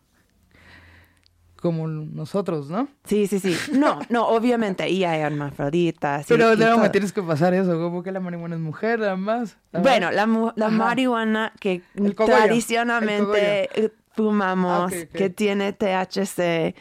[1.63, 2.89] como nosotros, ¿no?
[3.05, 3.55] Sí, sí, sí.
[3.71, 6.25] No, no, obviamente, y hay hermafroditas.
[6.27, 9.57] Pero no me tienes que pasar eso, como que la marihuana es mujer, además.
[9.71, 11.81] Bueno, la, la marihuana que
[12.25, 16.75] tradicionalmente fumamos, ah, que tiene THC,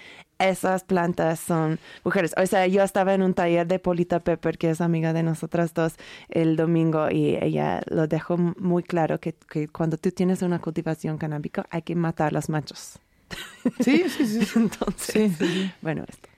[0.49, 2.35] esas plantas son mujeres.
[2.37, 5.75] O sea, yo estaba en un taller de Polita Pepper, que es amiga de nosotras
[5.75, 5.95] dos,
[6.29, 9.35] el domingo y ella lo dejó muy claro que,
[9.69, 12.99] cuando tú tienes una cultivación canábica hay que matar los machos.
[13.81, 14.49] Sí, sí, sí.
[14.57, 15.33] Entonces,
[15.81, 16.29] bueno, esto.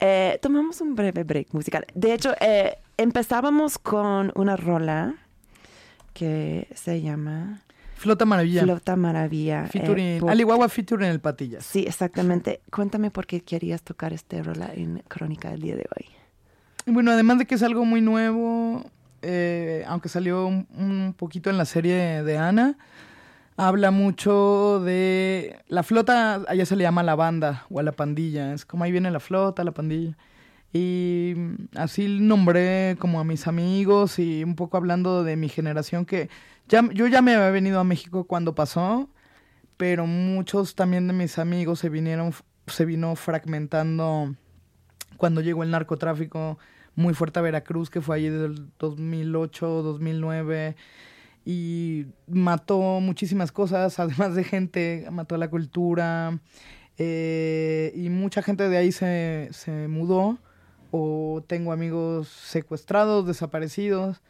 [0.00, 1.86] Eh, tomamos un breve break musical.
[1.94, 5.14] De hecho, eh, empezábamos con una rola
[6.12, 7.62] que se llama
[8.00, 8.62] Flota Maravilla.
[8.62, 9.66] Flota Maravilla.
[9.66, 11.66] Featuring, eh, featuring en el Patillas.
[11.66, 12.62] Sí, exactamente.
[12.70, 16.06] Cuéntame por qué querías tocar este rola en Crónica del día de hoy.
[16.86, 21.66] Bueno, además de que es algo muy nuevo, eh, aunque salió un, poquito en la
[21.66, 22.78] serie de Ana,
[23.58, 28.54] habla mucho de la flota, allá se le llama la banda o a la pandilla,
[28.54, 30.16] es como ahí viene la flota, la pandilla.
[30.72, 31.34] Y
[31.74, 36.30] así nombré como a mis amigos y un poco hablando de mi generación que
[36.68, 39.08] yo ya me había venido a México cuando pasó,
[39.76, 42.32] pero muchos también de mis amigos se vinieron,
[42.66, 44.34] se vino fragmentando
[45.16, 46.58] cuando llegó el narcotráfico
[46.94, 50.76] muy fuerte a Veracruz, que fue allí del 2008, 2009,
[51.44, 56.38] y mató muchísimas cosas, además de gente, mató la cultura,
[56.98, 60.38] eh, y mucha gente de ahí se, se mudó,
[60.90, 64.20] o tengo amigos secuestrados, desaparecidos.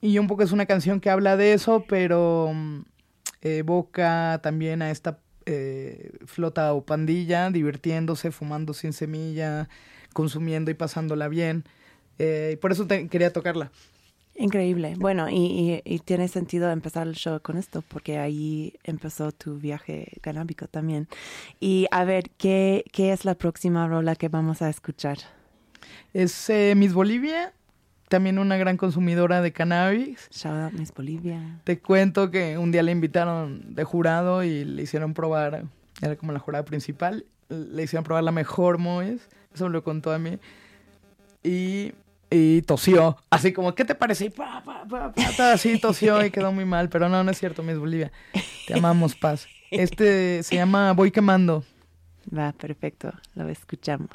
[0.00, 2.80] Y un poco es una canción que habla de eso, pero mm,
[3.42, 9.68] evoca también a esta eh, flota o pandilla divirtiéndose, fumando sin semilla,
[10.12, 11.64] consumiendo y pasándola bien.
[12.18, 13.70] Eh, y por eso quería tocarla.
[14.36, 14.94] Increíble.
[14.96, 20.12] Bueno, y, y, tiene sentido empezar el show con esto, porque ahí empezó tu viaje
[20.22, 21.08] canábico también.
[21.58, 25.18] Y a ver, ¿qué, qué es la próxima rola que vamos a escuchar?
[26.14, 27.52] Es eh, Miss Bolivia
[28.10, 30.28] también una gran consumidora de cannabis.
[30.32, 31.60] Shout out Miss Bolivia.
[31.64, 35.64] Te cuento que un día le invitaron de jurado y le hicieron probar,
[36.02, 40.12] era como la jurada principal, le hicieron probar la mejor Moes, eso me lo contó
[40.12, 40.38] a mí.
[41.44, 41.92] Y,
[42.30, 44.26] y tosió, así como, ¿qué te parece?
[44.26, 47.38] Y pa, pa, pa, pa, así tosió y quedó muy mal, pero no, no es
[47.38, 48.10] cierto, Miss Bolivia.
[48.66, 49.46] Te amamos, Paz.
[49.70, 51.64] Este se llama Voy Quemando.
[52.36, 53.12] Va, perfecto.
[53.36, 54.10] Lo escuchamos.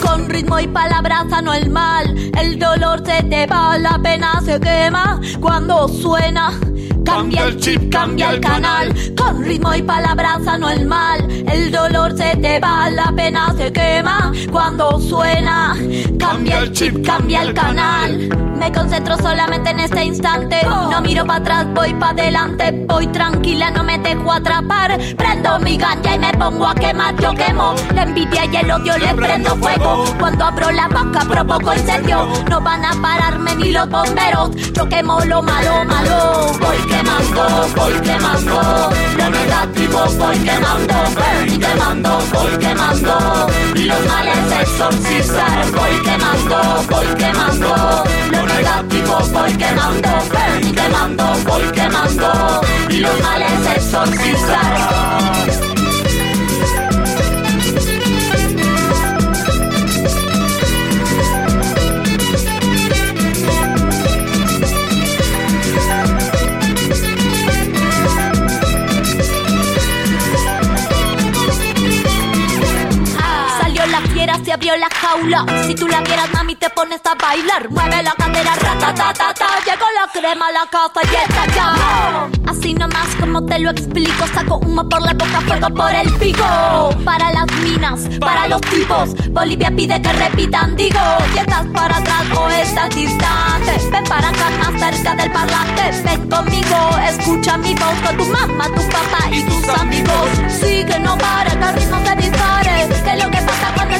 [0.00, 2.13] Con ritmo y palabras sano el mal.
[2.44, 6.52] El dolor se te va, la pena se quema cuando suena.
[7.02, 8.94] Cambia el chip, cambia el canal.
[9.16, 11.20] Con ritmo y palabras sano el mal.
[11.30, 15.74] El dolor se te va, la pena se quema cuando suena.
[16.18, 18.28] Cambia el chip, cambia el canal.
[18.58, 20.62] Me concentro solamente en este instante.
[20.64, 22.72] No miro para atrás, voy para adelante.
[22.86, 24.98] Voy tranquila, no me dejo atrapar.
[25.16, 27.16] Prendo mi ganja y me pongo a quemar.
[27.20, 30.04] Yo quemo la envidia y el odio, le prendo fuego.
[30.18, 32.26] Cuando abro la boca, provoco incendio.
[32.48, 34.50] No van a pararme ni los bomberos.
[34.72, 36.52] Yo quemo lo malo, malo.
[36.60, 38.90] Voy quemando, voy quemando.
[39.18, 40.94] Lo negativo voy quemando.
[41.74, 43.48] Quemando, voy quemando.
[43.74, 45.70] Los males exorcizar.
[45.72, 48.04] Voy quemando, voy quemando.
[48.30, 50.08] Lo negativo voy quemando.
[50.72, 52.60] Quemando, voy quemando.
[52.90, 55.73] Los males exorcizar.
[74.54, 75.44] Abrió la jaula.
[75.66, 77.68] Si tú la vieras, mami, te pones a bailar.
[77.70, 79.46] Mueve la cadera, ratatatata.
[79.66, 82.28] Llegó la crema a la casa y está ya.
[82.46, 84.26] Así nomás como te lo explico.
[84.32, 86.44] Saco humo por la boca, fuego por el pico.
[87.04, 89.14] Para las minas, para los tipos.
[89.30, 91.00] Bolivia pide que repitan, digo.
[91.32, 93.72] Si estás para atrás o estás distante.
[93.90, 95.82] Ven para acá más cerca del parlante.
[96.04, 100.28] Ven conmigo, escucha mi voz con tu mamá, tu papá y tus amigos.
[100.60, 102.84] Sí no pare, que ritmo se dispare.
[103.04, 103.33] Que lo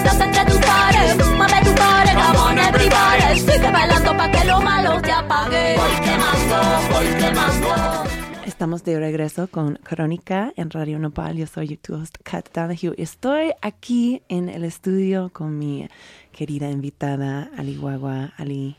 [0.05, 1.17] que pasa cuando estás entre tus pares.
[1.37, 3.41] Mueve tu pares, come on everybody.
[3.41, 5.77] Sigue bailando pa' que lo malo se apague.
[5.77, 6.57] Voy quemando,
[6.93, 8.11] voy quemando.
[8.47, 11.37] Estamos de regreso con Crónica en Radio Nopal.
[11.37, 12.95] Yo soy tu host, Kat Donahue.
[12.99, 15.89] Estoy aquí en el estudio con mi
[16.33, 18.33] querida invitada, Ali Guagua.
[18.37, 18.77] Ali,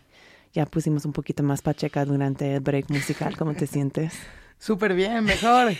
[0.53, 3.35] ya pusimos un poquito más pacheca durante el break musical.
[3.37, 4.13] ¿Cómo te sientes?
[4.59, 5.73] Súper bien, mejor.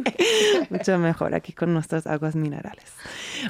[0.70, 2.92] Mucho mejor aquí con nuestras aguas minerales.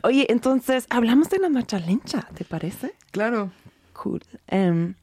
[0.02, 2.94] Oye, entonces, hablamos de la marcha lencha, ¿te parece?
[3.10, 3.50] claro.
[3.92, 4.22] Cool.
[4.46, 4.94] Em,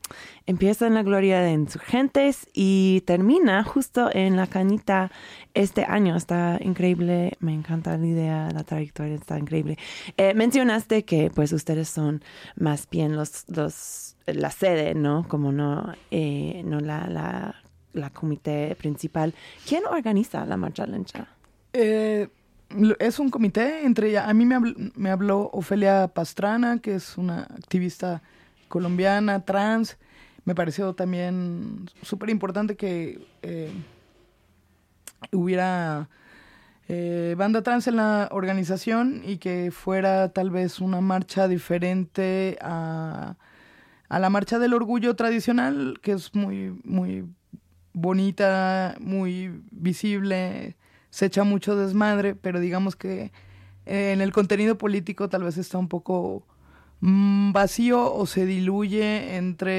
[0.47, 5.11] empieza en la gloria de insurgentes y termina justo en la cañita
[5.53, 6.15] este año.
[6.15, 9.77] Está increíble, me encanta la idea, la trayectoria está increíble.
[10.17, 12.23] Eh, mencionaste que pues ustedes son
[12.55, 15.27] más bien los, los la sede, ¿no?
[15.27, 17.55] Como no, eh, no la, la,
[17.97, 19.33] la comité principal.
[19.67, 21.27] ¿Quién organiza la marcha lencha?
[21.73, 22.29] Eh,
[22.99, 24.29] es un comité entre ya.
[24.29, 28.21] A mí me habló, me habló Ofelia Pastrana, que es una activista
[28.67, 29.97] colombiana, trans.
[30.45, 33.71] Me pareció también súper importante que eh,
[35.31, 36.09] hubiera
[36.87, 43.35] eh, banda trans en la organización y que fuera tal vez una marcha diferente a,
[44.07, 47.25] a la marcha del orgullo tradicional, que es muy, muy
[47.97, 50.75] bonita, muy visible,
[51.09, 53.31] se echa mucho desmadre, pero digamos que
[53.85, 56.45] eh, en el contenido político tal vez está un poco
[56.99, 59.71] mm, vacío o se diluye entre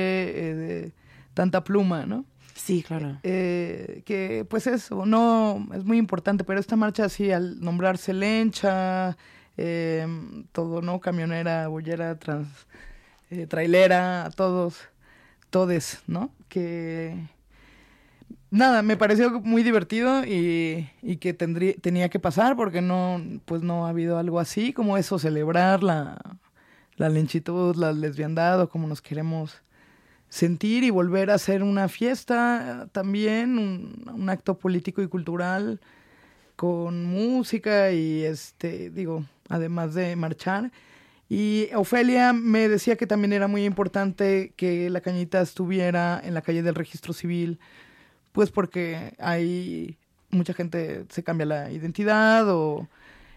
[0.87, 0.93] eh,
[1.35, 2.25] tanta pluma, ¿no?
[2.55, 3.19] Sí, claro.
[3.23, 9.17] Eh, que pues eso, no, es muy importante, pero esta marcha así, al nombrarse lencha,
[9.57, 10.05] eh,
[10.51, 10.99] todo, ¿no?
[10.99, 12.49] Camionera, bollera, trans,
[13.49, 14.77] trailera, todos,
[15.51, 16.33] todes, ¿no?
[16.49, 17.29] Que
[18.51, 23.63] nada, me pareció muy divertido y, y que tendría, tenía que pasar porque no, pues
[23.63, 26.19] no ha habido algo así como eso, celebrar la,
[26.97, 29.63] la lenchitud, la lesbiandad o como nos queremos
[30.29, 35.81] sentir y volver a hacer una fiesta eh, también, un, un acto político y cultural
[36.57, 40.73] con música y este, digo, además de marchar.
[41.29, 46.43] Y Ofelia me decía que también era muy importante que la cañita estuviera en la
[46.43, 47.61] calle del registro civil,
[48.39, 49.99] pues porque ahí
[50.31, 52.87] mucha gente se cambia la identidad o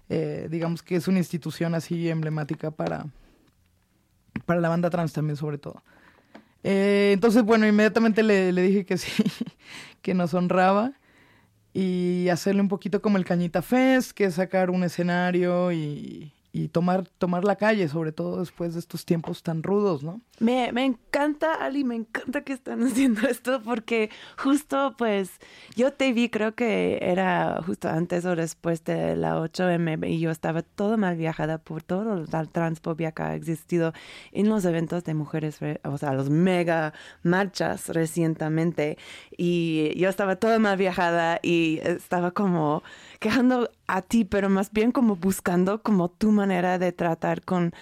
[0.10, 3.08] eh, digamos que es una institución así emblemática para,
[4.46, 5.82] para la banda trans también sobre todo.
[6.64, 9.24] Eh, entonces, bueno, inmediatamente le, le dije que sí,
[10.04, 10.94] que nos honraba
[11.74, 16.68] y hacerle un poquito como el Cañita Fest, que es sacar un escenario y, y
[16.68, 20.22] tomar, tomar la calle, sobre todo después de estos tiempos tan rudos, ¿no?
[20.42, 25.30] Me, me, encanta, Ali, me encanta que están haciendo esto porque justo pues
[25.76, 30.32] yo te vi, creo que era justo antes o después de la 8M y yo
[30.32, 33.94] estaba todo mal viajada por todo la transfobia que ha existido
[34.32, 38.98] en los eventos de mujeres, o sea, los mega marchas recientemente
[39.38, 42.82] y yo estaba todo mal viajada y estaba como
[43.20, 47.76] quejando a ti, pero más bien como buscando como tu manera de tratar con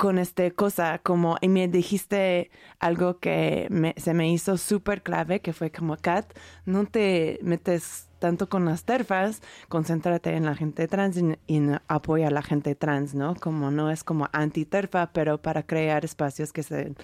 [0.00, 5.52] con esta cosa, como, y me dijiste algo que se me hizo súper clave, que
[5.52, 6.24] fue como, Kat,
[6.64, 12.30] no te metes tanto con las terfas, concéntrate en la gente trans y, apoya a
[12.30, 13.34] la gente trans, ¿no?
[13.34, 16.96] Como no es como anti-terfa, pero para crear espacios que sean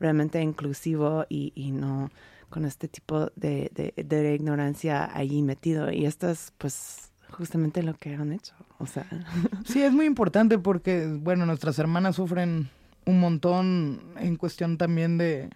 [0.00, 2.08] realmente inclusivos y, y no
[2.48, 5.92] con este tipo de, de, ignorancia ahí metido.
[5.92, 8.54] Y esto es, pues, justamente lo que han hecho.
[8.78, 9.06] O sea.
[9.64, 12.70] Sí, es muy importante porque, bueno, nuestras hermanas sufren
[13.04, 15.50] un montón en cuestión también de,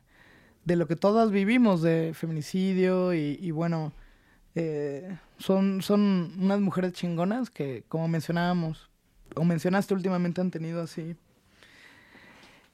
[0.65, 3.93] de lo que todas vivimos, de feminicidio y, bueno,
[4.55, 8.89] eh, son, son unas mujeres chingonas que, como mencionábamos,
[9.35, 11.17] o mencionaste últimamente, han tenido así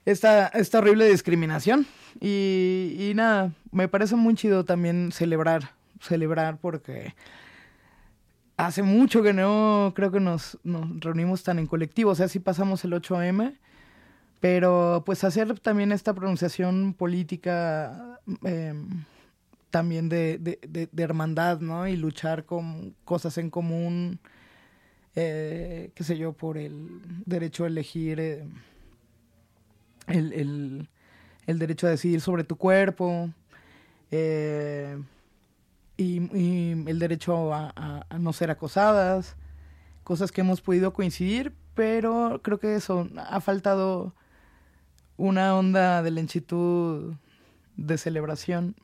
[0.04, 1.86] esta, esta horrible discriminación.
[2.20, 5.70] Y, y nada, me parece muy chido también celebrar,
[6.00, 7.14] celebrar porque
[8.58, 12.40] hace mucho que no creo que nos, nos reunimos tan en colectivo, o sea, sí
[12.40, 13.56] pasamos el 8M,
[14.40, 19.04] pero pues hacer también esta pronunciación política em,
[19.70, 21.86] también de, de, de, hermandad, ¿no?
[21.86, 24.18] Y luchar con cosas en común,
[25.14, 28.44] eh, qué sé yo, por el derecho a elegir, eh,
[30.08, 30.88] el, el,
[31.46, 33.30] el, derecho a decidir sobre tu cuerpo.
[34.10, 34.98] Eh,
[35.98, 39.36] y, el derecho a, no ser acosadas,
[40.04, 44.14] cosas que hemos podido coincidir, pero creo que eso ha faltado
[45.16, 47.14] una onda de lenchitud
[47.76, 48.76] de celebración.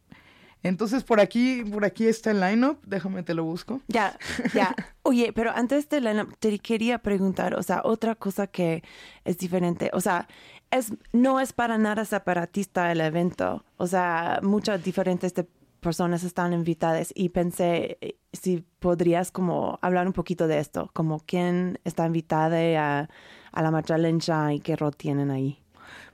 [0.64, 3.80] Entonces por aquí, por aquí está el lineup, déjame te lo busco.
[3.86, 4.18] Ya,
[4.54, 4.74] ya.
[5.02, 8.82] Oye, pero antes del lineup te quería preguntar, o sea, otra cosa que
[9.24, 10.26] es diferente, o sea,
[10.70, 15.46] es no es para nada separatista el evento, o sea, muchas diferentes de
[15.84, 21.20] personas están invitadas y pensé eh, si podrías como hablar un poquito de esto, como
[21.20, 23.08] quién está invitada a,
[23.52, 25.60] a la marcha lencha y qué rol tienen ahí.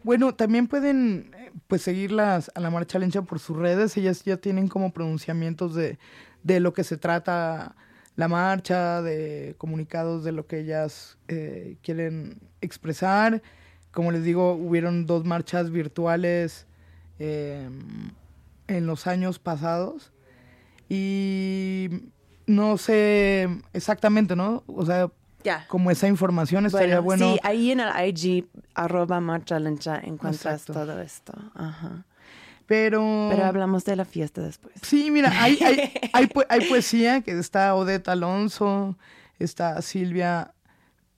[0.03, 4.37] Bueno, también pueden eh, pues seguirlas a la marcha lencha por sus redes, ellas ya
[4.37, 5.99] tienen como pronunciamientos de,
[6.43, 7.77] de lo que se trata
[8.17, 13.41] la marcha, de comunicados de lo que ellas eh, quieren expresar.
[13.93, 16.67] Como les digo, hubieron dos marchas virtuales
[17.19, 17.69] eh,
[18.71, 20.13] en los años pasados
[20.89, 21.89] y
[22.47, 24.63] no sé exactamente, ¿no?
[24.67, 25.11] O sea,
[25.69, 31.01] como esa información estaría bueno, Sí, ahí en el IG, arroba marcha lencha, encuentras todo
[31.01, 31.33] esto.
[31.55, 32.05] Ajá.
[32.67, 33.29] Pero...
[33.31, 34.75] Pero hablamos de la fiesta después.
[34.83, 38.97] Sí, mira, hay, hay, hay, hay poesía, que está Odeta Alonso,
[39.39, 40.55] está Silvia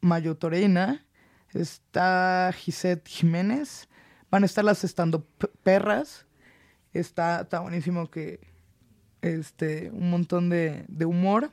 [0.01, 1.05] Mayotorena,
[1.53, 3.89] está Gisette Jiménez,
[4.31, 5.27] van a estar las estando
[5.63, 6.27] perras,
[6.93, 8.41] Está, está buenísimo que
[9.23, 11.53] este, un montón de, de humor.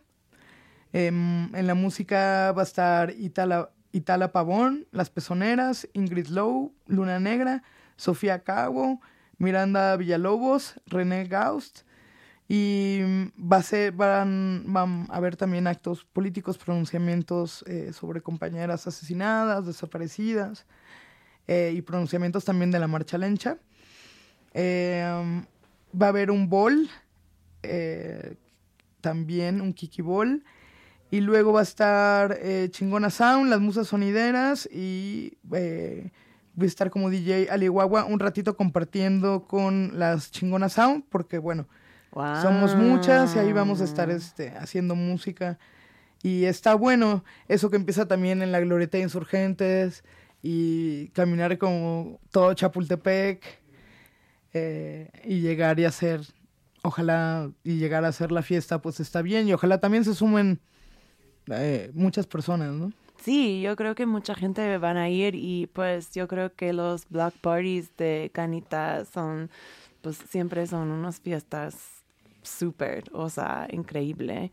[0.92, 7.20] Em, en la música va a estar Itala, Itala Pavón, Las Pezoneras, Ingrid Lowe, Luna
[7.20, 7.64] Negra,
[7.96, 9.00] Sofía Cabo,
[9.38, 11.82] Miranda Villalobos, René Gaust.
[12.52, 13.02] Y
[13.38, 19.68] va a ser, van, van a haber también actos políticos, pronunciamientos eh, sobre compañeras asesinadas,
[19.68, 20.66] desaparecidas,
[21.48, 23.60] eh, y pronunciamientos también de la marcha lencha.
[24.62, 25.46] Em,
[26.00, 26.90] va a haber un bol,
[27.64, 28.36] eh,
[29.00, 30.44] también un kiki ball.
[31.12, 36.12] Y luego va a estar eh, Chingona Sound, las musas sonideras y eh,
[36.56, 41.68] voy a estar como DJ Alihuahua un ratito compartiendo con las Chingona Sound porque bueno,
[42.14, 45.58] somos muchas y ahí vamos a estar este, haciendo música.
[46.22, 50.04] Y está bueno eso que empieza también en la Glorieta de Insurgentes
[50.44, 53.60] y caminar como todo Chapultepec
[54.54, 56.22] eh, y llegar y hacer,
[56.84, 60.60] ojalá y llegar a hacer la fiesta, pues está bien y ojalá también se sumen
[61.48, 62.92] eh, muchas personas, ¿no?
[63.22, 67.08] Sí, yo creo que mucha gente van a ir y pues yo creo que los
[67.10, 69.50] black parties de Canita son,
[70.02, 71.76] pues siempre son unas fiestas
[72.42, 74.52] súper, o sea, increíble.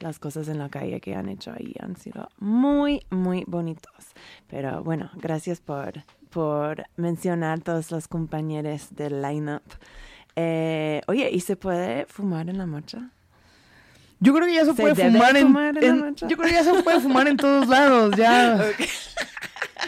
[0.00, 3.92] Las cosas en la calle que han hecho ahí han sido muy, muy bonitos.
[4.46, 5.94] Pero bueno, gracias por
[6.30, 9.62] por mencionar todos los compañeros del lineup.
[10.36, 13.10] Eh, oye, ¿y se puede fumar en la marcha?
[14.20, 17.28] Yo creo que ya se, puede fumar, en, Yo creo que ya se puede fumar
[17.28, 18.64] en todos lados, ya.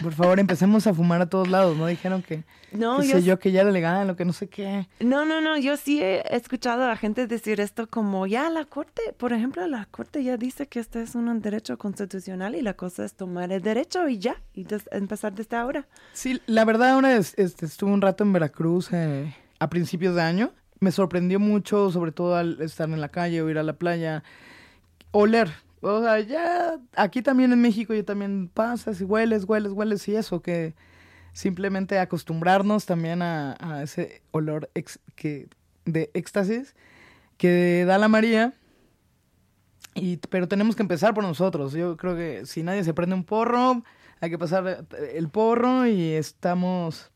[0.03, 1.85] Por favor, empecemos a fumar a todos lados, ¿no?
[1.87, 4.47] Dijeron que, No, qué yo sé yo, que ya era legal, lo que no sé
[4.47, 4.87] qué.
[4.99, 9.01] No, no, no, yo sí he escuchado a gente decir esto como ya la corte,
[9.17, 13.03] por ejemplo, la corte ya dice que este es un derecho constitucional y la cosa
[13.03, 15.87] es tomar el derecho y ya, y des- empezar desde ahora.
[16.13, 20.21] Sí, la verdad ahora es- este, estuve un rato en Veracruz eh, a principios de
[20.21, 20.51] año.
[20.79, 24.23] Me sorprendió mucho, sobre todo al estar en la calle o ir a la playa,
[25.11, 25.51] oler.
[25.81, 30.15] O sea, ya aquí también en México ya también pasas y hueles, hueles, hueles y
[30.15, 30.73] eso, que
[31.33, 35.47] simplemente acostumbrarnos también a, a ese olor ex- que,
[35.85, 36.75] de éxtasis
[37.37, 38.53] que da la María.
[39.95, 41.73] Y, pero tenemos que empezar por nosotros.
[41.73, 43.83] Yo creo que si nadie se prende un porro,
[44.21, 47.11] hay que pasar eh, el porro y estamos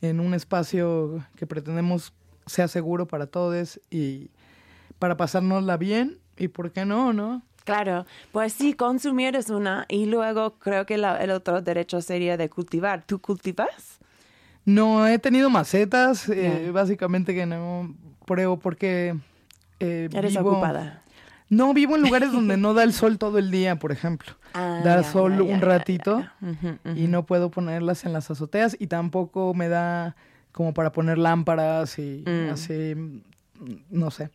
[0.00, 2.12] en un espacio que pretendemos
[2.46, 4.30] sea seguro para todos y
[4.98, 6.18] para pasárnosla bien.
[6.36, 7.42] ¿Y por qué no, no?
[7.64, 12.36] Claro, pues sí, consumir es una y luego creo que la- el otro derecho sería
[12.36, 13.04] de cultivar.
[13.06, 13.98] ¿Tú cultivas?
[14.64, 17.94] No, he tenido macetas, eh, básicamente que no
[18.26, 19.16] pruebo porque...
[19.80, 21.02] eh, Eres vivo- ocupada.
[21.48, 24.32] No, vivo en lugares donde no da el sol todo el día, por ejemplo.
[24.54, 26.24] Ah, da ya, sol ya, un ya, ratito
[26.94, 30.14] y no puedo ponerlas en las azoteas y tampoco me da
[30.52, 32.50] como para poner lámparas y Mm.
[32.52, 32.94] así,
[33.90, 34.30] no sé.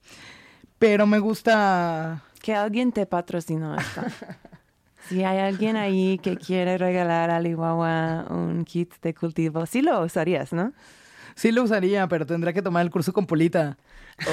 [0.79, 2.23] Pero me gusta...
[2.41, 4.01] Que alguien te patrocinó esto.
[5.09, 10.01] si hay alguien ahí que quiere regalar a Lihuahua un kit de cultivo, sí lo
[10.01, 10.73] usarías, ¿no?
[11.35, 13.77] Sí lo usaría, pero tendría que tomar el curso con Polita.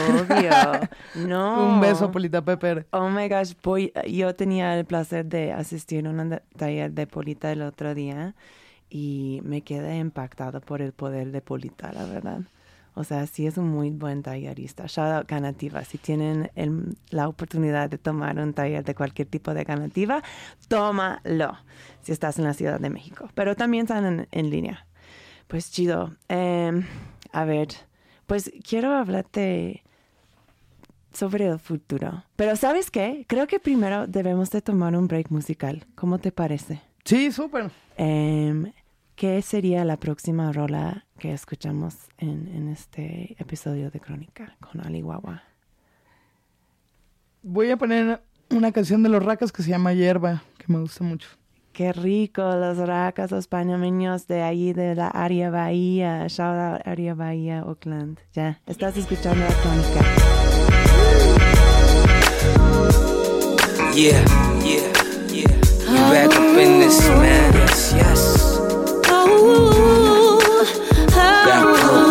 [0.08, 0.50] Obvio.
[1.28, 1.74] No.
[1.74, 2.86] Un beso, Polita Pepper.
[2.90, 7.52] Oh my gosh, voy- yo tenía el placer de asistir a un taller de Polita
[7.52, 8.34] el otro día
[8.96, 12.42] y me quedé impactado por el poder de Polita, la verdad.
[12.94, 14.84] O sea, sí es un muy buen tallerista.
[14.86, 15.84] Shout out Ganativa.
[15.84, 20.22] Si tienen el- la oportunidad de tomar un taller de cualquier tipo de Ganativa,
[20.68, 21.56] tómalo
[22.02, 23.28] si estás en la Ciudad de México.
[23.34, 24.86] Pero también están en, en línea.
[25.48, 26.14] Pues chido.
[26.28, 26.84] Em,
[27.32, 27.66] a ver,
[28.26, 29.82] pues quiero hablarte
[31.12, 32.22] sobre el futuro.
[32.36, 33.24] Pero ¿sabes qué?
[33.28, 35.84] Creo que primero debemos de tomar un break musical.
[35.96, 36.80] ¿Cómo te parece?
[37.04, 37.70] Sí, súper.
[37.96, 38.72] Em,
[39.16, 45.04] ¿Qué sería la próxima rola que escuchamos en, en este episodio de Crónica con Ali?
[47.42, 51.04] Voy a poner una canción de los racas que se llama Hierba, que me gusta
[51.04, 51.28] mucho.
[51.72, 56.26] Qué rico, los racas, los panameños de ahí de la área Bahía.
[56.26, 58.18] Shout out área Bahía, Oakland.
[58.32, 60.00] Ya, estás escuchando la Crónica.
[63.94, 64.24] Yeah,
[64.64, 64.92] yeah,
[65.28, 65.64] yeah.
[65.88, 67.52] We back up in this, man.
[67.54, 68.33] Yes, yes.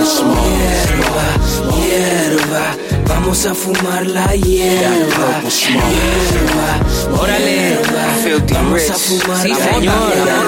[0.04, 0.38] Purple smoke.
[0.44, 1.28] Hierba,
[1.76, 2.76] hierba.
[3.08, 5.42] Vamos a fumar la hierba.
[5.50, 5.84] Smoke.
[6.30, 7.80] Hierba, órale.
[8.52, 10.44] Vamos a fumar sí, la hierba.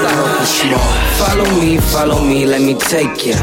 [1.17, 3.35] Follow me, follow me, let me take you.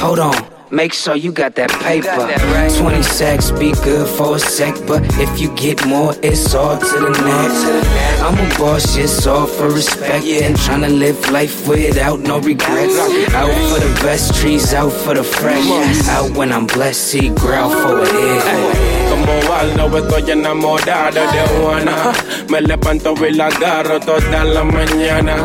[0.00, 0.59] Hold on.
[0.72, 2.06] Make sure you got that paper.
[2.06, 2.70] got that, right?
[2.70, 6.86] 20 sacks be good for a sec, but if you get more, it's all to
[6.86, 8.22] the next.
[8.22, 10.24] I'm a boss, it's all for respect.
[10.24, 10.44] Yeah.
[10.44, 12.96] And tryna live life without no regrets.
[13.34, 15.66] Out for the best trees, out for the fresh.
[16.08, 19.00] Out when I'm blessed, see growl for a head.
[19.10, 22.12] Como Waldo estoy enamorado de Juana
[22.48, 25.36] Me levanto y la agarro toda la mañana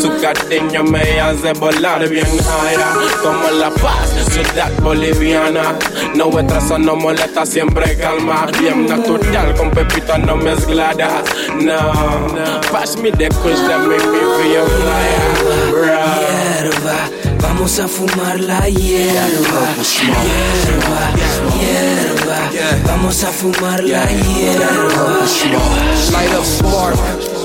[0.00, 5.78] Su cariño me hace volar bien alta Como La Paz, ciudad boliviana.
[6.14, 8.46] No retraso, no molesta, siempre calma.
[8.58, 11.22] Bien natural, con pepita no mezclada
[11.60, 11.78] No,
[12.70, 15.12] pass me the kush that make me feel flyer
[16.62, 17.10] Hierba,
[17.40, 19.74] vamos a fumar la hierba.
[19.82, 21.00] Hierba,
[21.58, 22.38] hierba,
[22.86, 25.26] vamos a fumar la hierba.
[26.12, 26.96] Light up spark,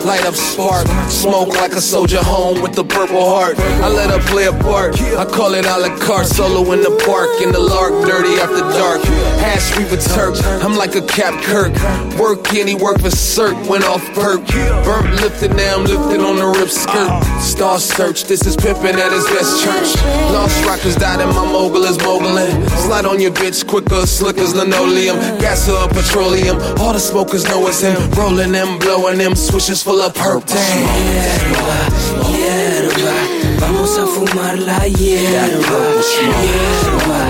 [0.07, 0.87] light up spark.
[1.09, 3.59] Smoke like a soldier home with the purple heart.
[3.83, 4.99] I let her play a part.
[5.01, 6.27] I call it a la carte.
[6.27, 9.01] Solo in the park, in the lark, dirty after dark.
[9.47, 11.71] Hash Reaver Turk, I'm like a Cap Kirk.
[12.19, 14.45] Work any work for cert, went off perk.
[14.83, 17.23] Burnt lifted, now I'm lifted on the rip skirt.
[17.39, 19.95] Star search, this is pimpin' at his best church.
[20.35, 22.67] Lost rockers died and my mogul is moguling.
[22.85, 25.15] Slide on your bitch quicker, slick as linoleum.
[25.39, 26.57] Gas her petroleum.
[26.79, 27.95] All the smokers know it's him.
[28.11, 30.45] Rolling them, blowing them, swishes full of perp.
[30.45, 31.87] Damn.
[32.27, 33.15] Hierba,
[33.59, 35.79] vamos a fumar la hierba.
[36.03, 37.21] Hierba,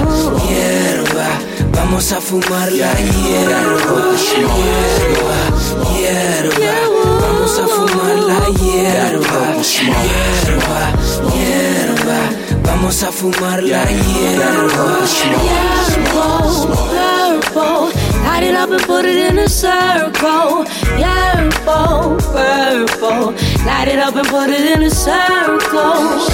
[0.41, 0.96] hierba,
[1.77, 4.15] vamos a fumar la hierba.
[4.57, 5.39] Hierba,
[5.93, 6.73] hierba,
[7.21, 9.39] vamos a fumar la hierba.
[9.61, 10.81] Hierba,
[11.33, 12.19] hierba,
[12.63, 14.97] vamos a fumar la hierba.
[17.47, 17.91] Purple,
[18.23, 20.65] light it up and put it in a circle.
[20.97, 23.33] Yeah, purple,
[23.65, 26.27] Light it up and put it in a circle.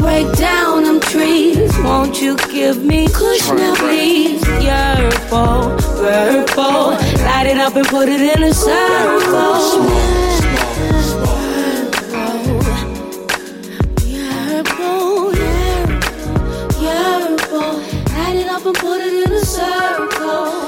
[0.00, 1.72] Break down them trees.
[1.78, 3.74] Won't you give me kush now,
[4.60, 5.26] please?
[5.28, 6.90] Purple,
[7.24, 10.06] light it up and put it in a circle.
[17.16, 17.82] purple.
[18.12, 20.66] Light it up and put it in a circle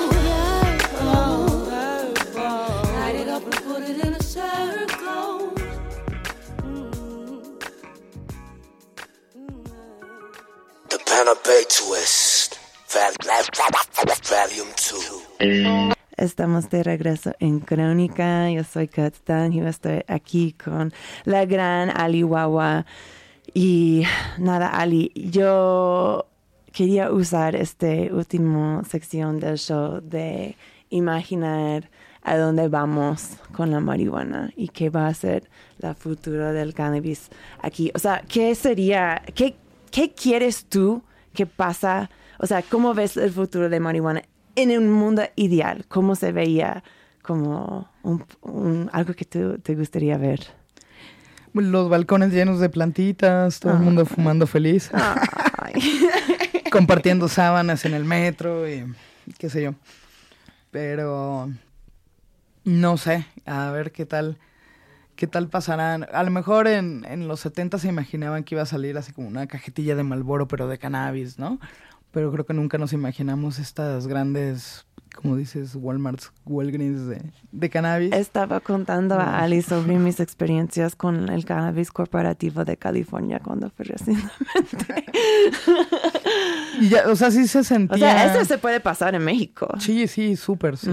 [2.99, 5.49] Head it up and put it in a circle.
[16.17, 18.51] Estamos de regreso en Crónica.
[18.51, 19.15] Yo soy Kat
[19.51, 20.93] y estoy aquí con
[21.25, 22.87] la gran Ali Wawa.
[23.53, 24.05] Y
[24.39, 26.27] nada, Ali, yo
[26.73, 30.57] quería usar esta última sección del show de
[30.91, 31.91] imaginar
[32.23, 37.29] a dónde vamos con la marihuana y qué va a ser la futura del cannabis
[37.61, 37.91] aquí.
[37.95, 39.57] O sea, ¿qué sería, qué,
[39.91, 41.03] qué quieres tú
[41.35, 42.11] que pasa?
[42.39, 44.23] O sea, ¿cómo ves el futuro de marihuana
[44.55, 45.85] en un mundo ideal?
[45.89, 46.83] ¿Cómo se veía
[47.23, 50.41] como un, algo que tú te gustaría ver?
[51.53, 54.91] Los balcones llenos de plantitas, todo el mundo fumando feliz.
[56.71, 58.85] Compartiendo sábanas en el metro y
[59.39, 59.75] qué sé yo.
[60.71, 61.51] Pero
[62.65, 64.39] no sé, a ver qué tal
[65.19, 66.07] qué tal pasarán.
[66.13, 69.27] A lo mejor en, en los 70 se imaginaban que iba a salir así como
[69.27, 71.59] una cajetilla de Malboro, pero de cannabis, ¿no?
[72.11, 78.13] Pero creo que nunca nos imaginamos estas grandes como dices, Walmart, Walgreens de, de cannabis.
[78.13, 83.87] Estaba contando a Ali sobre mis experiencias con el cannabis corporativo de California cuando fui
[83.87, 85.07] recientemente.
[86.81, 87.97] y ya, o sea, sí se sentía...
[87.97, 89.69] O sea, eso se puede pasar en México.
[89.81, 90.91] Sí, sí, súper, sí.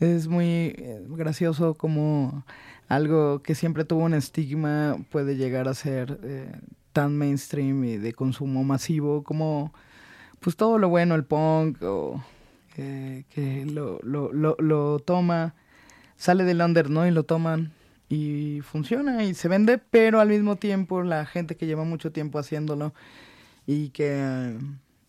[0.00, 2.44] Es muy eh, gracioso como
[2.88, 6.52] algo que siempre tuvo un estigma puede llegar a ser eh,
[6.92, 9.72] tan mainstream y de consumo masivo como
[10.46, 12.22] pues todo lo bueno, el punk o
[12.76, 15.56] que lo, lo, lo, lo, toma,
[16.14, 17.04] sale del under, ¿no?
[17.04, 17.72] Y lo toman
[18.08, 22.38] y funciona y se vende, pero al mismo tiempo la gente que lleva mucho tiempo
[22.38, 22.94] haciéndolo
[23.66, 24.56] y que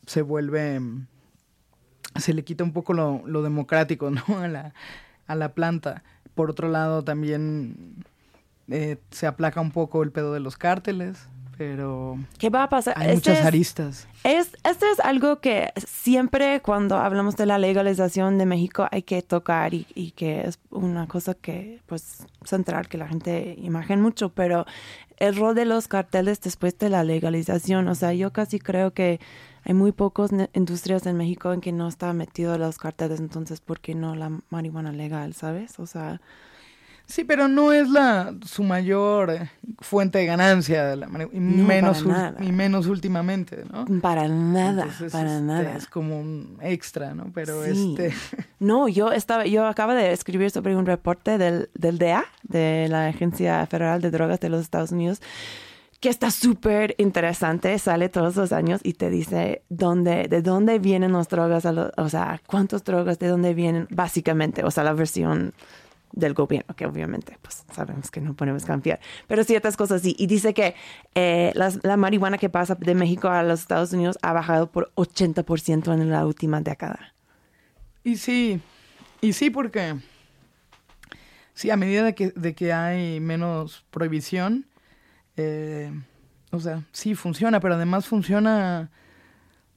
[0.08, 0.82] se vuelve,
[2.16, 4.40] se le quita un poco lo, lo democrático, ¿no?
[4.40, 4.74] A la,
[5.28, 6.04] a la planta.
[6.34, 8.04] Por otro lado, también
[8.70, 11.28] eh, se aplaca un poco el pedo de los cárteles
[11.58, 12.94] pero ¿qué va a pasar?
[12.98, 14.08] Hay este muchas aristas.
[14.24, 19.22] Es, esto es algo que siempre cuando hablamos de la legalización de México hay que
[19.22, 24.30] tocar y, y, que es una cosa que pues central que la gente imagina mucho,
[24.30, 24.66] pero
[25.18, 29.20] el rol de los carteles después de la legalización, o sea, yo casi creo que
[29.64, 33.80] hay muy pocas industrias en México en que no está metido los carteles, entonces ¿por
[33.80, 35.80] qué no la marihuana legal, sabes?
[35.80, 36.22] O sea,
[37.08, 39.50] Sí, pero no es la su mayor eh,
[39.80, 40.94] fuente de ganancia,
[41.32, 42.04] y, menos,
[42.42, 43.86] y menos últimamente, ¿no?
[44.02, 45.78] Para nada, para este, nada.
[45.78, 47.32] Es como un extra, ¿no?
[47.34, 48.14] Pero este...
[48.60, 53.08] No, yo estaba, yo acabo de escribir sobre un reporte del, del DEA, de la
[53.08, 55.22] Agencia Federal de Drogas de los Estados Unidos,
[56.02, 61.14] que está súper interesante, sale todos los años y te dice dónde, de dónde vienen
[61.14, 65.54] las drogas, o sea, cuántas drogas, de dónde vienen, básicamente, o sea, la versión
[66.18, 70.16] del gobierno, que obviamente pues sabemos que no podemos confiar, pero ciertas cosas sí.
[70.18, 70.76] Y dice que
[71.16, 75.94] eh, la, marihuana que pasa de México a los Estados Unidos ha bajado por 80%
[75.94, 77.14] en la última década.
[78.04, 78.60] Y sí,
[79.22, 79.96] y sí porque,
[81.54, 84.66] sí, a medida de que, de que hay menos prohibición,
[85.36, 85.92] eh,
[86.52, 88.90] o sea, sí funciona, pero además funciona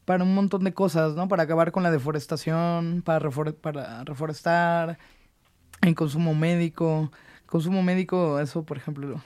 [0.07, 1.29] para un montón de cosas, ¿no?
[1.29, 3.31] Para acabar con la deforestación, para,
[3.61, 4.99] para reforestar,
[5.83, 7.11] en consumo médico.
[7.47, 9.23] Consumo médico, eso, por ejemplo,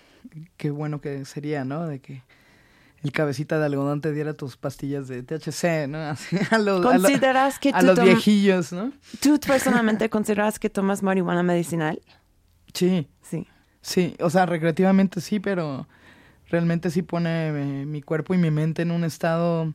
[0.56, 1.86] qué bueno que sería, ¿no?
[1.86, 2.22] De que
[3.02, 5.98] el cabecita de algodón te diera tus pastillas de THC, ¿no?
[6.50, 8.92] a los, ¿Consideras que a los viejillos, ¿no?
[9.20, 12.00] ¿Tú personalmente consideras que tomas marihuana medicinal?
[12.72, 13.08] Sí.
[13.22, 13.46] Sí.
[13.82, 15.86] Sí, o sea, recreativamente sí, pero
[16.48, 19.74] realmente sí pone eh, mi cuerpo y mi mente en un estado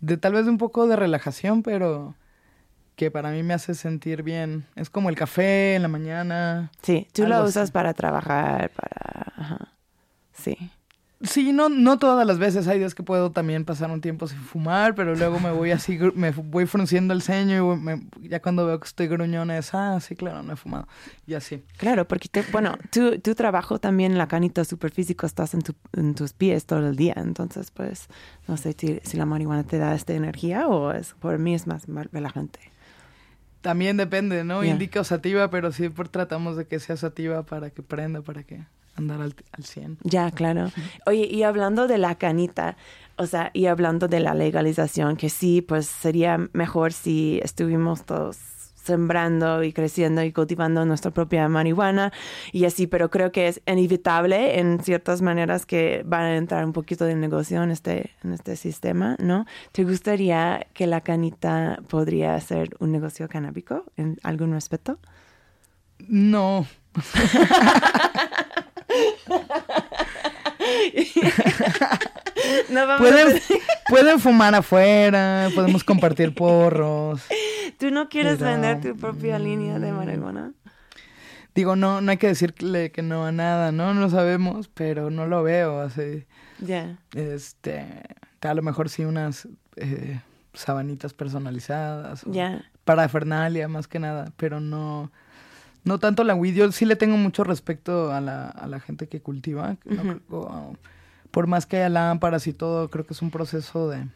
[0.00, 2.16] de tal vez un poco de relajación, pero
[3.00, 4.66] que para mí me hace sentir bien.
[4.76, 6.70] Es como el café en la mañana.
[6.82, 9.32] Sí, tú lo usas para trabajar, para...
[9.38, 9.72] Ajá.
[10.34, 10.70] Sí.
[11.22, 12.68] Sí, no, no todas las veces.
[12.68, 15.98] Hay días que puedo también pasar un tiempo sin fumar, pero luego me voy así,
[16.14, 17.74] me voy frunciendo el ceño
[18.20, 20.86] y ya cuando veo que estoy gruñona es, ah, sí, claro, no he fumado.
[21.26, 21.64] Y así.
[21.78, 26.14] Claro, porque, te, bueno, tu, tu trabajo también la canita superfísico estás en, tu, en
[26.14, 27.14] tus pies todo el día.
[27.16, 28.08] Entonces, pues,
[28.46, 31.66] no sé si, si la marihuana te da esta energía o es, por mí es
[31.66, 32.60] más relajante.
[33.60, 34.64] También depende, ¿no?
[34.64, 38.62] Indica sativa, pero siempre tratamos de que sea sativa para que prenda, para que
[38.96, 39.98] andar al, al 100.
[40.02, 40.70] Ya, claro.
[41.06, 42.76] Oye, y hablando de la canita,
[43.16, 48.38] o sea, y hablando de la legalización, que sí, pues sería mejor si estuvimos todos
[48.90, 52.12] sembrando y creciendo y cultivando nuestra propia marihuana
[52.50, 56.72] y así, pero creo que es inevitable en ciertas maneras que van a entrar un
[56.72, 59.46] poquito de negocio en este, en este sistema, ¿no?
[59.70, 64.98] ¿Te gustaría que la canita podría ser un negocio canábico en algún respeto?
[66.08, 66.66] No.
[72.70, 73.40] no vamos pueden, a...
[73.88, 77.22] pueden fumar afuera, podemos compartir porros.
[77.78, 80.52] ¿Tú no quieres Pero, vender tu propia línea de marihuana?
[81.54, 83.92] Digo, no, no hay que decirle que no a nada, ¿no?
[83.94, 86.26] No lo sabemos, pero no lo veo así.
[86.60, 86.98] Ya.
[87.14, 87.84] Este,
[88.40, 90.20] a lo mejor sí unas eh,
[90.54, 92.22] sabanitas personalizadas.
[92.26, 92.64] Ya.
[92.84, 95.10] Parafernalia, más que nada, pero no...
[95.84, 99.08] No tanto la weed, yo sí le tengo mucho respeto a la, a la gente
[99.08, 99.76] que cultiva.
[99.84, 100.76] no creo-
[101.30, 104.06] por más que haya lámparas y todo, creo que es un proceso de,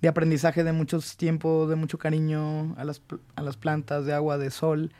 [0.00, 3.02] de aprendizaje de muchos tiempos, de mucho cariño a las,
[3.36, 4.90] a las plantas, de agua, de sol.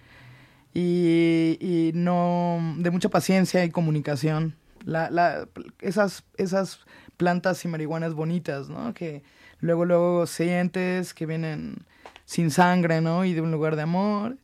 [0.75, 4.55] Y, y no, de mucha paciencia y comunicación.
[4.85, 5.49] La, la,
[5.81, 6.81] esas, esas
[7.17, 8.95] plantas y marihuanas bonitas, ¿no?
[8.95, 9.23] Que
[9.61, 11.79] luego, luego sientes que vienen
[12.25, 13.25] sin sangre, ¿no?
[13.25, 14.37] Y de un lugar de amor.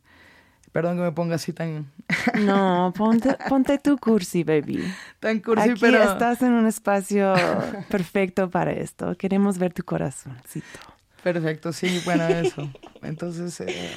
[0.71, 1.91] Perdón que me ponga así tan,
[2.45, 4.83] No, ponte, ponte tu cursi, baby.
[5.19, 6.03] tan cursi, Aquí pero...
[6.03, 7.33] estás en un espacio
[7.89, 9.15] perfecto para esto.
[9.17, 10.79] Queremos ver tu corazoncito.
[11.23, 12.69] Perfecto, sí, bueno, eso.
[13.01, 13.91] Entonces, eh,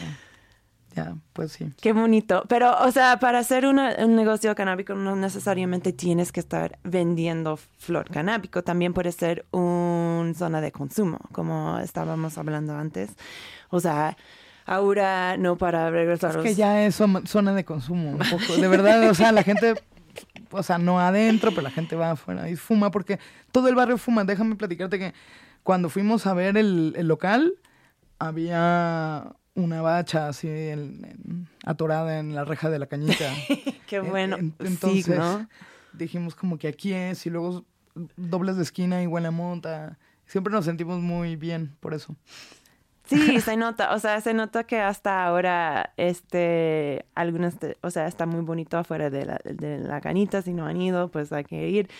[0.96, 1.70] ya, pues sí.
[1.80, 2.44] Qué bonito.
[2.48, 7.56] Pero, o sea, para hacer una- un negocio canábico no necesariamente tienes que estar vendiendo
[7.78, 8.62] flor canábico.
[8.64, 13.10] También puede ser una zona de consumo, como estábamos hablando antes.
[13.68, 14.16] O sea,
[14.70, 18.56] ahora no para regresar Es que ya es zona de consumo, un poco.
[18.56, 19.74] De verdad, o sea, la gente,
[20.50, 23.18] o sea, no adentro, pero la gente va afuera y fuma porque
[23.52, 24.24] todo el barrio fuma.
[24.24, 25.12] Déjame platicarte que
[25.62, 27.54] cuando fuimos a ver el, el local,
[28.18, 33.32] había una bacha así en- en- atorada en la reja de la cañita.
[33.86, 35.18] Qué En- bueno en- entonces
[35.92, 37.64] dijimos como que aquí es y luego
[38.16, 39.98] dobles de esquina y huele a monta.
[40.26, 42.14] Siempre nos sentimos muy bien por eso.
[43.10, 48.24] Sí, se nota, o sea, se nota que hasta ahora, este, algunas, o sea, está
[48.24, 51.68] muy bonito afuera de la, de la canita, si no han ido, pues hay que
[51.68, 51.90] ir.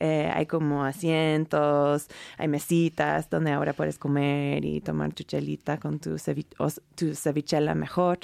[0.00, 2.08] Eh, hay como asientos,
[2.38, 6.46] hay mesitas donde ahora puedes comer y tomar tu chelita con tu, cevi-
[6.96, 8.18] tu cevichela mejor.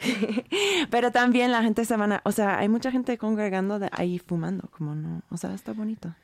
[0.90, 4.18] Pero también la gente se van a, o sea, hay mucha gente congregando de ahí
[4.18, 6.14] fumando, como no, o sea, está bonito.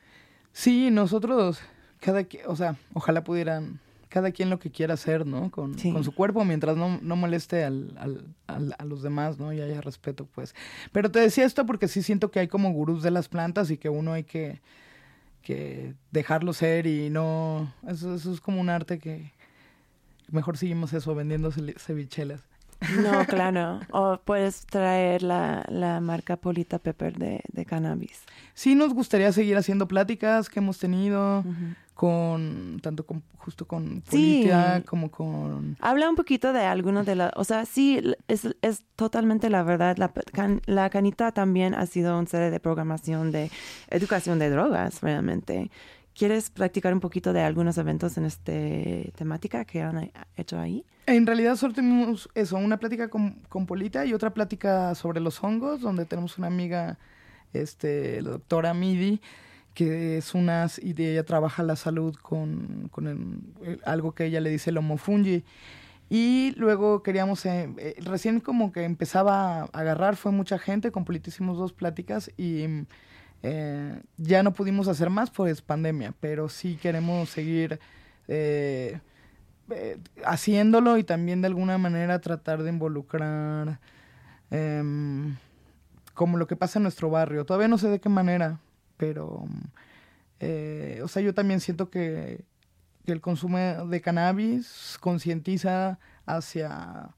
[0.53, 1.59] Sí, nosotros,
[1.99, 3.79] cada quien, o sea, ojalá pudieran,
[4.09, 5.51] cada quien lo que quiera hacer, ¿no?
[5.51, 5.91] Con, Sí.
[5.91, 9.51] con su cuerpo, mientras no, no moleste al, al- al- a los demás, ¿no?
[9.53, 10.55] Y haya respeto, pues.
[10.91, 13.77] Pero te decía esto porque sí siento que hay como gurús de las plantas y
[13.77, 14.61] que uno hay que,
[15.41, 17.73] que dejarlo ser y no...
[17.87, 19.31] Eso, eso es como un arte que
[20.29, 22.43] mejor seguimos eso, vendiendo cevichelas.
[23.01, 23.79] No, claro.
[23.91, 28.23] O puedes traer la, la marca Polita Pepper de, de cannabis.
[28.53, 31.43] Sí nos gustaría seguir haciendo pláticas que hemos tenido
[31.93, 34.41] con, tanto con, justo con Sí.
[34.43, 35.77] Politia como con...
[35.81, 39.97] Habla un poquito de algunos de las, o sea, sí, es, es totalmente la verdad.
[39.97, 43.49] La, can- la canita también ha sido un serie de programación de
[43.89, 45.71] educación de drogas, realmente.
[46.17, 48.51] ¿Quieres practicar un poquito de algunos eventos en esta
[49.15, 50.83] temática que han hecho ahí?
[51.05, 55.43] En realidad solo tenemos eso, una plática con, con Polita y otra plática sobre los
[55.43, 56.97] hongos, donde tenemos una amiga,
[57.53, 59.21] este, la doctora Midi,
[59.75, 64.25] que es una, y de ella trabaja la salud con, con el- el- algo que
[64.25, 65.43] ella le dice el homofungi.
[66.09, 71.05] Y luego queríamos, eh, eh, recién como que empezaba a agarrar, fue mucha gente, con
[71.05, 72.65] Polita hicimos dos pláticas y
[73.43, 77.79] eh, ya no pudimos hacer más, pues pandemia, pero sí queremos seguir...
[78.27, 78.99] eh,
[79.69, 83.79] eh, haciéndolo y también de alguna manera tratar de involucrar
[84.49, 85.35] em,
[86.13, 87.45] como lo que pasa en nuestro barrio.
[87.45, 88.59] Todavía no sé de qué manera,
[88.95, 89.45] pero
[90.39, 92.45] eh, o sea, yo también siento que,
[93.05, 97.09] que el consumo de cannabis concientiza hacia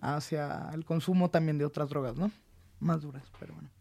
[0.00, 2.30] hacia el consumo también de otras drogas, ¿no?
[2.80, 3.73] Más duras, pero bueno.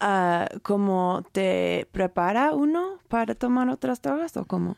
[0.00, 4.76] Ah, ¿Cómo te prepara uno para tomar otras drogas o cómo?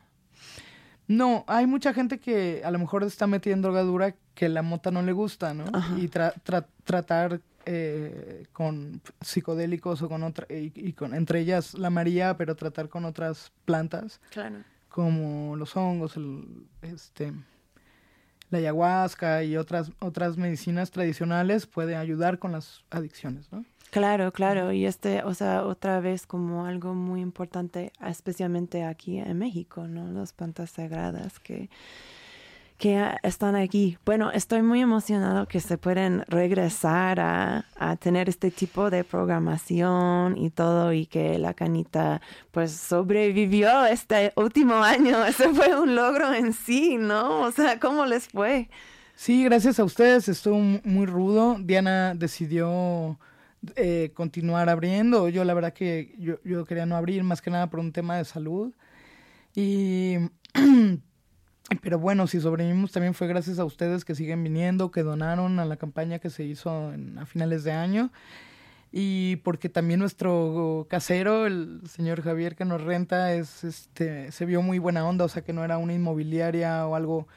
[1.06, 4.90] No, hay mucha gente que a lo mejor está metida en drogadura que la mota
[4.90, 5.64] no le gusta, ¿no?
[5.72, 5.98] Ajá.
[5.98, 11.74] Y tra- tra- tratar eh, con psicodélicos o con otra, y, y con, entre ellas
[11.74, 14.56] la María, pero tratar con otras plantas Claro.
[14.88, 17.32] como los hongos, el, este,
[18.50, 23.64] la ayahuasca y otras, otras medicinas tradicionales puede ayudar con las adicciones, ¿no?
[23.90, 29.38] Claro, claro, y este, o sea, otra vez como algo muy importante, especialmente aquí en
[29.38, 30.10] México, ¿no?
[30.12, 31.70] Las plantas sagradas que
[32.78, 33.98] que están aquí.
[34.06, 40.38] Bueno, estoy muy emocionado que se pueden regresar a, a, tener este tipo de programación
[40.38, 42.22] y todo y que la canita
[42.52, 45.24] pues sobrevivió este último año.
[45.26, 47.40] Ese fue un logro en sí, ¿no?
[47.40, 48.70] O sea, ¿cómo les fue?
[49.16, 50.28] Sí, gracias a ustedes.
[50.28, 51.56] Estuvo muy rudo.
[51.58, 53.18] Diana decidió
[53.76, 55.28] eh, continuar abriendo.
[55.28, 58.16] Yo la verdad que yo, yo quería no abrir más que nada por un tema
[58.16, 58.74] de salud.
[59.54, 60.16] Y
[61.82, 65.66] Pero bueno, si sobrevivimos también fue gracias a ustedes que siguen viniendo, que donaron a
[65.66, 68.10] la campaña que se hizo a finales de año.
[68.90, 74.62] Y porque también nuestro casero, el señor Javier que nos renta, es este se vio
[74.62, 77.28] muy buena onda, o sea que no era una inmobiliaria o algo.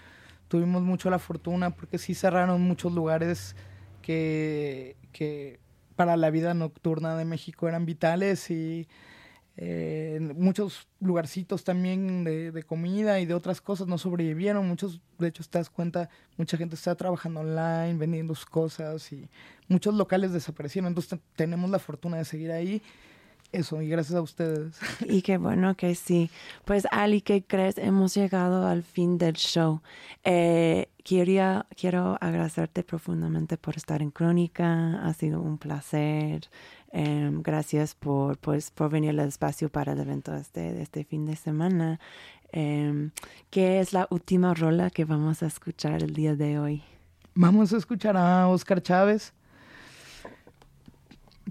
[0.47, 3.55] Tuvimos mucho la fortuna porque sí cerraron muchos lugares
[4.01, 5.59] que, que
[6.01, 8.87] para la vida nocturna de México eran vitales y
[9.55, 14.67] eh, muchos lugarcitos también de, comida y de otras cosas no sobrevivieron.
[14.67, 19.29] Muchos, de hecho, te das cuenta, mucha gente está trabajando online, vendiendo sus cosas y
[19.67, 20.87] muchos locales desaparecieron.
[20.87, 22.81] Entonces tenemos la fortuna de seguir ahí.
[23.51, 24.79] Eso, y gracias a ustedes.
[25.05, 26.29] Y qué bueno que sí.
[26.63, 27.77] Pues Ali, ¿qué crees?
[27.77, 29.81] Hemos llegado al fin del show.
[30.23, 35.05] Eh, quería, quiero agradecerte profundamente por estar en Crónica.
[35.05, 36.49] Ha sido un placer.
[36.93, 41.25] Em, gracias por, pues, por venir al espacio para el evento este, de este fin
[41.25, 41.99] de semana.
[42.53, 43.09] Eh,
[43.49, 46.83] ¿Qué es la última rola que vamos a escuchar el día de hoy?
[47.33, 49.33] Vamos a escuchar a Oscar Chávez.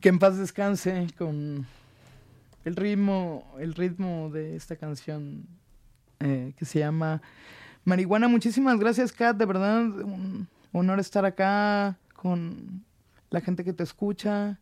[0.00, 1.66] Que en paz descanse con
[2.64, 5.46] el ritmo, el ritmo de esta canción
[6.20, 7.22] eh, que se llama
[7.84, 8.28] Marihuana.
[8.28, 9.36] Muchísimas gracias, Kat.
[9.36, 12.84] De verdad, un honor estar acá con
[13.30, 14.58] la gente que te escucha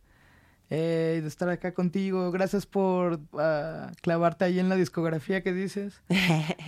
[0.71, 2.31] eh, de estar acá contigo.
[2.31, 5.99] Gracias por uh, clavarte ahí en la discografía que dices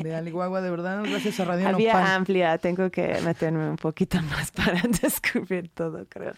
[0.01, 1.03] de Aliguagua, de verdad.
[1.03, 6.33] Gracias a Radio Había amplia, tengo que meterme un poquito más para descubrir todo, creo.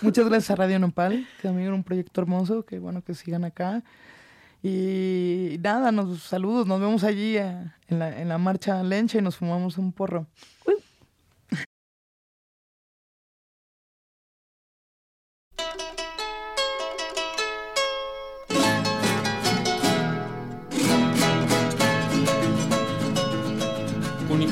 [0.00, 3.44] Muchas gracias a Radio Nopal, que también era un proyecto hermoso, que bueno que sigan
[3.44, 3.82] acá.
[4.62, 9.22] Y nada, nos saludos, nos vemos allí eh, en, la, en la marcha Lencha y
[9.22, 10.26] nos fumamos un porro.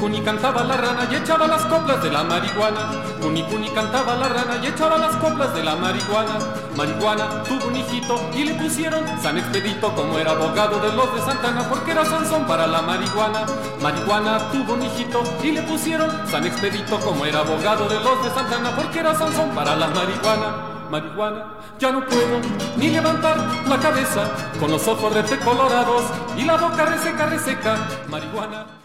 [0.01, 2.91] Cuni cantaba la rana y echaba las coplas de la marihuana.
[3.21, 6.39] Cuni cuni cantaba la rana y echaba las coplas de la marihuana.
[6.75, 11.21] Marihuana tuvo un hijito y le pusieron San Expedito como era abogado de los de
[11.21, 13.45] Santana porque era Sansón para la marihuana.
[13.83, 18.31] Marihuana tuvo un hijito y le pusieron San Expedito como era abogado de los de
[18.31, 21.45] Santana porque era Sansón para la marihuana marihuana,
[21.79, 22.41] ya no puedo
[22.77, 23.37] ni levantar
[23.69, 24.29] la cabeza
[24.59, 26.03] con los ojos de colorados
[26.37, 27.77] y la boca reseca, reseca,
[28.09, 28.80] marihuana.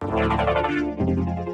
[0.00, 1.45] Thank you.